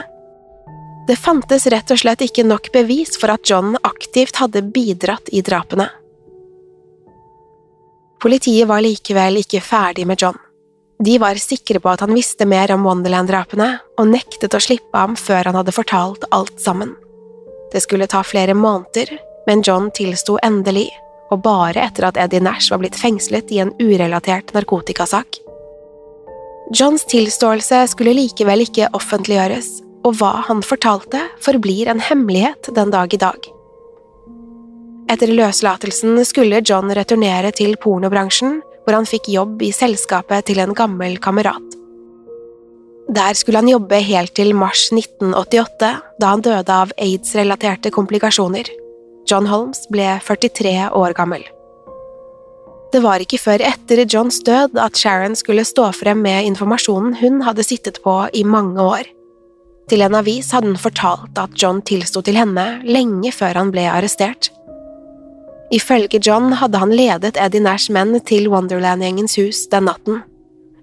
Det 1.09 1.19
fantes 1.19 1.67
rett 1.67 1.91
og 1.91 1.99
slett 1.99 2.23
ikke 2.23 2.47
nok 2.47 2.71
bevis 2.71 3.17
for 3.19 3.33
at 3.35 3.43
John 3.49 3.75
aktivt 3.83 4.39
hadde 4.39 4.63
bidratt 4.71 5.27
i 5.35 5.43
drapene. 5.43 5.89
Politiet 8.23 8.67
var 8.69 8.79
likevel 8.79 9.41
ikke 9.41 9.59
ferdig 9.59 10.05
med 10.07 10.21
John. 10.21 10.37
De 11.03 11.17
var 11.19 11.35
sikre 11.41 11.81
på 11.83 11.89
at 11.91 11.99
han 12.05 12.13
visste 12.15 12.45
mer 12.47 12.71
om 12.71 12.85
Wonderland-drapene, 12.87 13.69
og 13.99 14.07
nektet 14.07 14.53
å 14.55 14.61
slippe 14.63 14.95
ham 14.95 15.17
før 15.19 15.49
han 15.49 15.57
hadde 15.59 15.73
fortalt 15.75 16.23
alt 16.31 16.61
sammen. 16.63 16.93
Det 17.73 17.81
skulle 17.83 18.07
ta 18.07 18.21
flere 18.23 18.55
måneder, 18.55 19.11
men 19.47 19.63
John 19.67 19.89
tilsto 19.91 20.37
endelig, 20.45 20.87
og 21.33 21.41
bare 21.43 21.83
etter 21.83 22.07
at 22.07 22.19
Eddie 22.21 22.39
Nash 22.45 22.71
var 22.71 22.79
blitt 22.79 22.99
fengslet 22.99 23.51
i 23.51 23.59
en 23.59 23.73
urelatert 23.81 24.53
narkotikasak. 24.55 25.41
Johns 26.71 27.03
tilståelse 27.11 27.81
skulle 27.91 28.15
likevel 28.15 28.63
ikke 28.63 28.87
offentliggjøres, 28.95 29.81
og 30.07 30.15
hva 30.21 30.31
han 30.47 30.63
fortalte, 30.63 31.25
forblir 31.43 31.91
en 31.91 31.99
hemmelighet 31.99 32.71
den 32.71 32.95
dag 32.95 33.11
i 33.11 33.19
dag. 33.19 33.51
Etter 35.13 35.29
løslatelsen 35.29 36.17
skulle 36.25 36.63
John 36.65 36.89
returnere 36.89 37.51
til 37.53 37.75
pornobransjen, 37.77 38.61
hvor 38.83 38.95
han 38.97 39.05
fikk 39.05 39.29
jobb 39.29 39.61
i 39.61 39.69
selskapet 39.75 40.47
til 40.47 40.61
en 40.63 40.73
gammel 40.73 41.19
kamerat. 41.21 41.75
Der 43.13 43.35
skulle 43.37 43.59
han 43.61 43.69
jobbe 43.69 43.99
helt 44.01 44.33
til 44.33 44.55
mars 44.57 44.87
1988, 44.95 45.89
da 46.19 46.31
han 46.31 46.41
døde 46.41 46.73
av 46.73 46.93
aids-relaterte 46.97 47.91
komplikasjoner. 47.93 48.71
John 49.29 49.45
Holmes 49.51 49.83
ble 49.93 50.15
43 50.23 50.89
år 50.97 51.13
gammel. 51.19 51.45
Det 52.93 53.01
var 53.03 53.21
ikke 53.21 53.41
før 53.41 53.61
etter 53.65 54.03
Johns 54.05 54.39
død 54.45 54.79
at 54.81 54.97
Sharon 54.97 55.37
skulle 55.37 55.65
stå 55.67 55.91
frem 55.97 56.23
med 56.25 56.47
informasjonen 56.49 57.19
hun 57.21 57.41
hadde 57.45 57.65
sittet 57.65 58.01
på 58.05 58.15
i 58.33 58.43
mange 58.45 58.81
år. 58.81 59.05
Til 59.89 60.01
en 60.05 60.15
avis 60.15 60.49
hadde 60.55 60.71
hun 60.71 60.79
fortalt 60.79 61.37
at 61.37 61.57
John 61.59 61.83
tilsto 61.85 62.23
til 62.25 62.37
henne 62.39 62.67
lenge 62.87 63.33
før 63.35 63.61
han 63.61 63.73
ble 63.73 63.85
arrestert. 63.91 64.49
Ifølge 65.71 66.19
John 66.21 66.51
hadde 66.59 66.81
han 66.81 66.91
ledet 66.93 67.39
Eddie 67.39 67.63
Nash 67.63 67.91
menn 67.93 68.17
til 68.27 68.49
Wonderland-gjengens 68.51 69.37
hus 69.39 69.65
den 69.71 69.87
natten. 69.87 70.21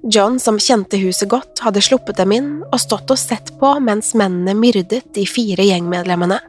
John, 0.03 0.39
som 0.41 0.57
kjente 0.57 0.97
huset 1.03 1.29
godt, 1.29 1.61
hadde 1.61 1.83
sluppet 1.85 2.17
dem 2.17 2.33
inn 2.33 2.49
og 2.71 2.81
stått 2.81 3.11
og 3.13 3.21
sett 3.21 3.53
på 3.61 3.75
mens 3.85 4.15
mennene 4.17 4.57
myrdet 4.57 5.11
de 5.15 5.27
fire 5.29 5.67
gjengmedlemmene. 5.69 6.41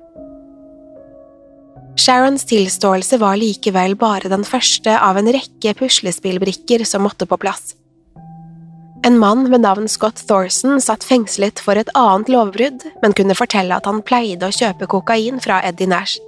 Sharons 1.99 2.47
tilståelse 2.47 3.19
var 3.19 3.35
likevel 3.35 3.97
bare 3.99 4.31
den 4.31 4.47
første 4.47 4.95
av 4.95 5.19
en 5.19 5.27
rekke 5.35 5.75
puslespillbrikker 5.77 6.85
som 6.87 7.03
måtte 7.03 7.27
på 7.27 7.37
plass. 7.41 7.75
En 9.03 9.17
mann 9.19 9.49
ved 9.51 9.65
navn 9.65 9.89
Scott 9.89 10.21
Thorson 10.29 10.79
satt 10.79 11.03
fengslet 11.03 11.59
for 11.59 11.75
et 11.75 11.89
annet 11.97 12.29
lovbrudd, 12.31 12.85
men 13.01 13.15
kunne 13.17 13.35
fortelle 13.35 13.75
at 13.75 13.89
han 13.89 14.03
pleide 14.05 14.47
å 14.47 14.55
kjøpe 14.55 14.87
kokain 14.87 15.41
fra 15.43 15.59
Eddie 15.65 15.89
Nash. 15.89 16.21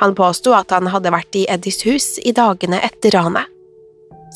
Han 0.00 0.14
påsto 0.14 0.52
at 0.56 0.72
han 0.74 0.90
hadde 0.92 1.12
vært 1.14 1.38
i 1.38 1.46
Eddies 1.50 1.80
hus 1.86 2.16
i 2.22 2.34
dagene 2.36 2.80
etter 2.84 3.16
ranet. 3.16 3.52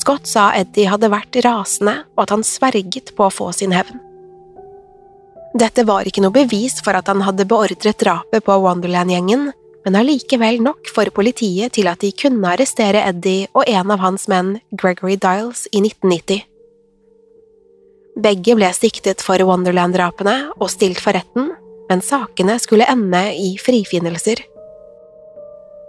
Scott 0.01 0.25
sa 0.25 0.49
Eddie 0.57 0.89
hadde 0.89 1.11
vært 1.11 1.37
rasende, 1.45 2.01
og 2.15 2.23
at 2.25 2.33
han 2.33 2.45
sverget 2.47 3.13
på 3.17 3.27
å 3.27 3.33
få 3.33 3.51
sin 3.53 3.75
hevn. 3.75 3.99
Dette 5.53 5.83
var 5.85 6.07
ikke 6.07 6.23
noe 6.23 6.33
bevis 6.33 6.79
for 6.81 6.95
at 6.97 7.09
han 7.11 7.21
hadde 7.25 7.45
beordret 7.45 7.99
drapet 7.99 8.45
på 8.45 8.55
Wonderland-gjengen, 8.63 9.49
men 9.85 9.97
allikevel 9.97 10.61
nok 10.63 10.89
for 10.93 11.09
politiet 11.13 11.75
til 11.75 11.89
at 11.91 12.01
de 12.01 12.11
kunne 12.15 12.53
arrestere 12.53 13.03
Eddie 13.09 13.49
og 13.57 13.67
en 13.67 13.91
av 13.93 14.01
hans 14.01 14.27
menn, 14.31 14.55
Gregory 14.71 15.17
Diles, 15.19 15.67
i 15.73 15.81
1990. 15.83 16.45
Begge 18.21 18.55
ble 18.57 18.69
siktet 18.75 19.23
for 19.23 19.41
Wonderland-drapene 19.47 20.37
og 20.57 20.69
stilt 20.71 21.01
for 21.03 21.17
retten, 21.17 21.51
men 21.89 22.03
sakene 22.05 22.57
skulle 22.61 22.87
ende 22.91 23.23
i 23.35 23.53
frifinnelser. 23.59 24.43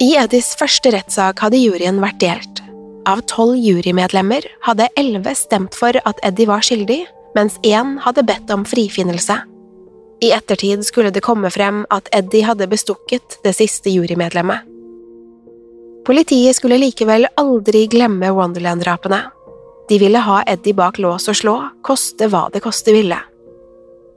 I 0.03 0.17
Edis 0.19 0.49
første 0.59 0.91
rettssak 0.91 1.39
hadde 1.45 1.61
juryen 1.61 2.01
vært 2.03 2.19
delt. 2.19 2.61
Av 3.07 3.21
tolv 3.31 3.55
jurymedlemmer 3.63 4.49
hadde 4.67 4.89
elleve 4.99 5.31
stemt 5.39 5.77
for 5.79 5.95
at 5.95 6.19
Eddie 6.27 6.49
var 6.51 6.65
skyldig, 6.67 7.05
mens 7.37 7.61
én 7.63 7.95
hadde 8.03 8.25
bedt 8.27 8.51
om 8.51 8.65
frifinnelse. 8.67 9.37
I 10.23 10.33
ettertid 10.35 10.83
skulle 10.87 11.13
det 11.15 11.23
komme 11.23 11.53
frem 11.55 11.85
at 11.95 12.11
Eddie 12.19 12.43
hadde 12.47 12.67
bestukket 12.71 13.39
det 13.47 13.55
siste 13.55 13.95
jurymedlemmet. 13.95 14.67
Politiet 16.03 16.59
skulle 16.59 16.81
likevel 16.83 17.29
aldri 17.39 17.87
glemme 17.91 18.35
Wonderland-drapene. 18.35 19.23
De 19.87 20.03
ville 20.03 20.19
ha 20.19 20.43
Eddie 20.51 20.75
bak 20.75 20.99
lås 20.99 21.31
og 21.31 21.39
slå, 21.39 21.59
koste 21.87 22.27
hva 22.27 22.49
det 22.51 22.65
koste 22.65 22.95
ville. 22.95 23.21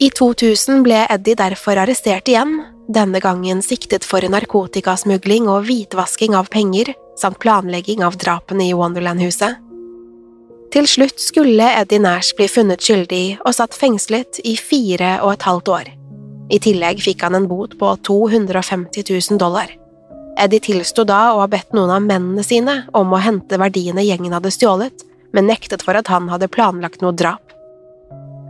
I 0.02 0.10
2000 0.10 0.82
ble 0.86 1.06
Eddie 1.14 1.38
derfor 1.38 1.78
arrestert 1.78 2.26
igjen, 2.32 2.64
denne 2.88 3.20
gangen 3.20 3.62
siktet 3.66 4.06
for 4.06 4.24
narkotikasmugling 4.30 5.50
og 5.50 5.66
hvitvasking 5.68 6.36
av 6.38 6.50
penger, 6.54 6.94
samt 7.18 7.40
planlegging 7.42 8.04
av 8.06 8.18
drapene 8.22 8.68
i 8.70 8.74
Wonderland-huset. 8.76 9.62
Til 10.76 10.88
slutt 10.90 11.22
skulle 11.24 11.70
Eddie 11.80 12.02
Nash 12.04 12.36
bli 12.36 12.50
funnet 12.52 12.84
skyldig 12.84 13.38
og 13.46 13.56
satt 13.56 13.78
fengslet 13.78 14.42
i 14.44 14.58
fire 14.60 15.20
og 15.24 15.36
et 15.36 15.46
halvt 15.48 15.72
år. 15.72 15.92
I 16.52 16.60
tillegg 16.62 17.00
fikk 17.02 17.24
han 17.26 17.38
en 17.38 17.48
bot 17.50 17.78
på 17.80 17.94
250 18.06 19.06
000 19.08 19.40
dollar. 19.42 19.72
Eddie 20.38 20.60
tilsto 20.60 21.06
da 21.08 21.32
å 21.32 21.40
ha 21.40 21.48
bedt 21.50 21.72
noen 21.74 21.94
av 21.96 22.04
mennene 22.04 22.44
sine 22.44 22.82
om 22.94 23.14
å 23.16 23.22
hente 23.24 23.58
verdiene 23.62 24.04
gjengen 24.04 24.36
hadde 24.36 24.52
stjålet, 24.52 25.06
men 25.32 25.48
nektet 25.48 25.84
for 25.86 25.96
at 25.96 26.12
han 26.12 26.28
hadde 26.30 26.52
planlagt 26.52 27.02
noe 27.02 27.16
drap. 27.16 27.56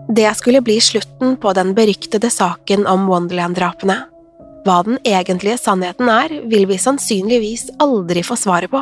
Det 0.10 0.28
skulle 0.38 0.62
bli 0.66 0.80
slutten 0.82 1.38
på 1.42 1.54
den 1.58 1.74
beryktede 1.78 2.30
saken 2.34 2.86
om 2.90 3.08
Wonderland-drapene. 3.10 4.02
Hva 4.66 4.82
den 4.86 4.98
egentlige 5.06 5.60
sannheten 5.62 6.10
er, 6.10 6.32
vil 6.50 6.66
vi 6.70 6.78
sannsynligvis 6.82 7.70
aldri 7.84 8.24
få 8.26 8.38
svaret 8.40 8.72
på. 8.74 8.82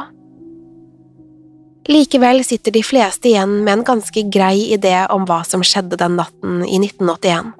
Likevel 1.91 2.39
sitter 2.47 2.71
de 2.71 2.79
fleste 2.87 3.27
igjen 3.27 3.57
med 3.65 3.73
en 3.73 3.83
ganske 3.89 4.23
grei 4.31 4.69
idé 4.71 4.95
om 5.11 5.25
hva 5.27 5.41
som 5.43 5.65
skjedde 5.67 5.99
den 5.99 6.15
natten 6.15 6.61
i 6.63 6.79
1981. 6.79 7.51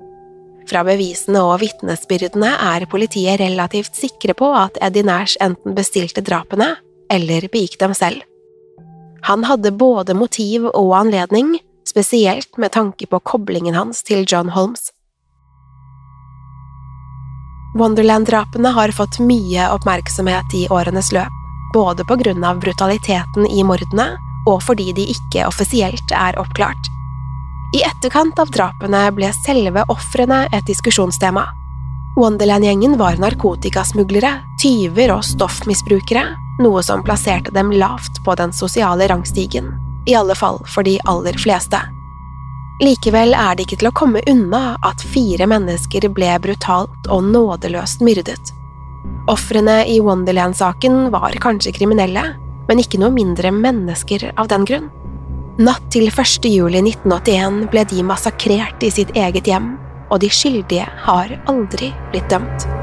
Fra 0.69 0.85
bevisene 0.87 1.41
og 1.43 1.57
vitnesbyrdene 1.59 2.53
er 2.71 2.85
politiet 2.87 3.41
relativt 3.41 3.99
sikre 3.99 4.35
på 4.39 4.47
at 4.55 4.79
Eddie 4.79 5.03
Nash 5.03 5.35
enten 5.43 5.75
bestilte 5.75 6.23
drapene 6.23 6.77
eller 7.11 7.49
begikk 7.51 7.75
dem 7.83 7.91
selv. 7.97 8.23
Han 9.27 9.43
hadde 9.47 9.75
både 9.75 10.15
motiv 10.15 10.69
og 10.71 10.95
anledning, 10.95 11.57
spesielt 11.87 12.55
med 12.57 12.71
tanke 12.75 13.07
på 13.11 13.19
koblingen 13.27 13.75
hans 13.75 13.99
til 14.07 14.23
John 14.23 14.55
Holmes. 14.55 14.92
Wonderland-drapene 17.73 18.69
har 18.69 18.91
fått 18.93 19.19
mye 19.19 19.69
oppmerksomhet 19.73 20.53
i 20.53 20.67
årenes 20.69 21.11
løp 21.11 21.39
både 21.73 22.05
på 22.05 22.15
grunn 22.15 22.43
av 22.43 22.59
brutaliteten 22.61 23.47
i 23.49 23.63
mordene 23.65 24.11
og 24.45 24.59
fordi 24.63 24.91
de 24.93 25.07
ikke 25.13 25.47
offisielt 25.47 26.13
er 26.13 26.37
oppklart. 26.39 26.89
I 27.73 27.81
etterkant 27.87 28.37
av 28.39 28.51
drapene 28.53 29.07
ble 29.17 29.31
selve 29.39 29.85
ofrene 29.89 30.43
et 30.53 30.67
diskusjonstema. 30.69 31.47
Wonderland-gjengen 32.19 32.93
var 32.99 33.17
narkotikasmuglere, 33.17 34.35
tyver 34.61 35.15
og 35.15 35.23
stoffmisbrukere, 35.25 36.27
noe 36.61 36.83
som 36.85 37.01
plasserte 37.01 37.55
dem 37.55 37.73
lavt 37.73 38.21
på 38.25 38.37
den 38.37 38.53
sosiale 38.53 39.09
rangstigen, 39.09 39.73
i 40.05 40.13
alle 40.13 40.37
fall 40.37 40.61
for 40.69 40.85
de 40.85 40.99
aller 41.09 41.39
fleste. 41.41 41.81
Likevel 42.81 43.35
er 43.37 43.53
det 43.55 43.67
ikke 43.67 43.77
til 43.83 43.89
å 43.91 43.95
komme 43.95 44.23
unna 44.29 44.73
at 44.81 45.03
fire 45.13 45.45
mennesker 45.49 46.07
ble 46.15 46.31
brutalt 46.41 47.09
og 47.13 47.27
nådeløst 47.29 48.01
myrdet. 48.05 48.53
Ofrene 49.29 49.83
i 49.87 49.99
Wonderland-saken 50.03 51.11
var 51.13 51.37
kanskje 51.43 51.75
kriminelle, 51.77 52.25
men 52.67 52.81
ikke 52.81 52.99
noe 52.99 53.13
mindre 53.13 53.53
mennesker 53.53 54.31
av 54.33 54.49
den 54.51 54.65
grunn. 54.67 54.89
Natt 55.61 55.85
til 55.93 56.09
1. 56.09 56.49
juli 56.49 56.81
1981 56.81 57.67
ble 57.71 57.85
de 57.91 58.05
massakrert 58.09 58.81
i 58.83 58.89
sitt 58.91 59.13
eget 59.13 59.47
hjem, 59.47 59.75
og 60.09 60.23
de 60.23 60.31
skyldige 60.33 60.87
har 61.05 61.37
aldri 61.51 61.93
blitt 62.09 62.31
dømt. 62.33 62.82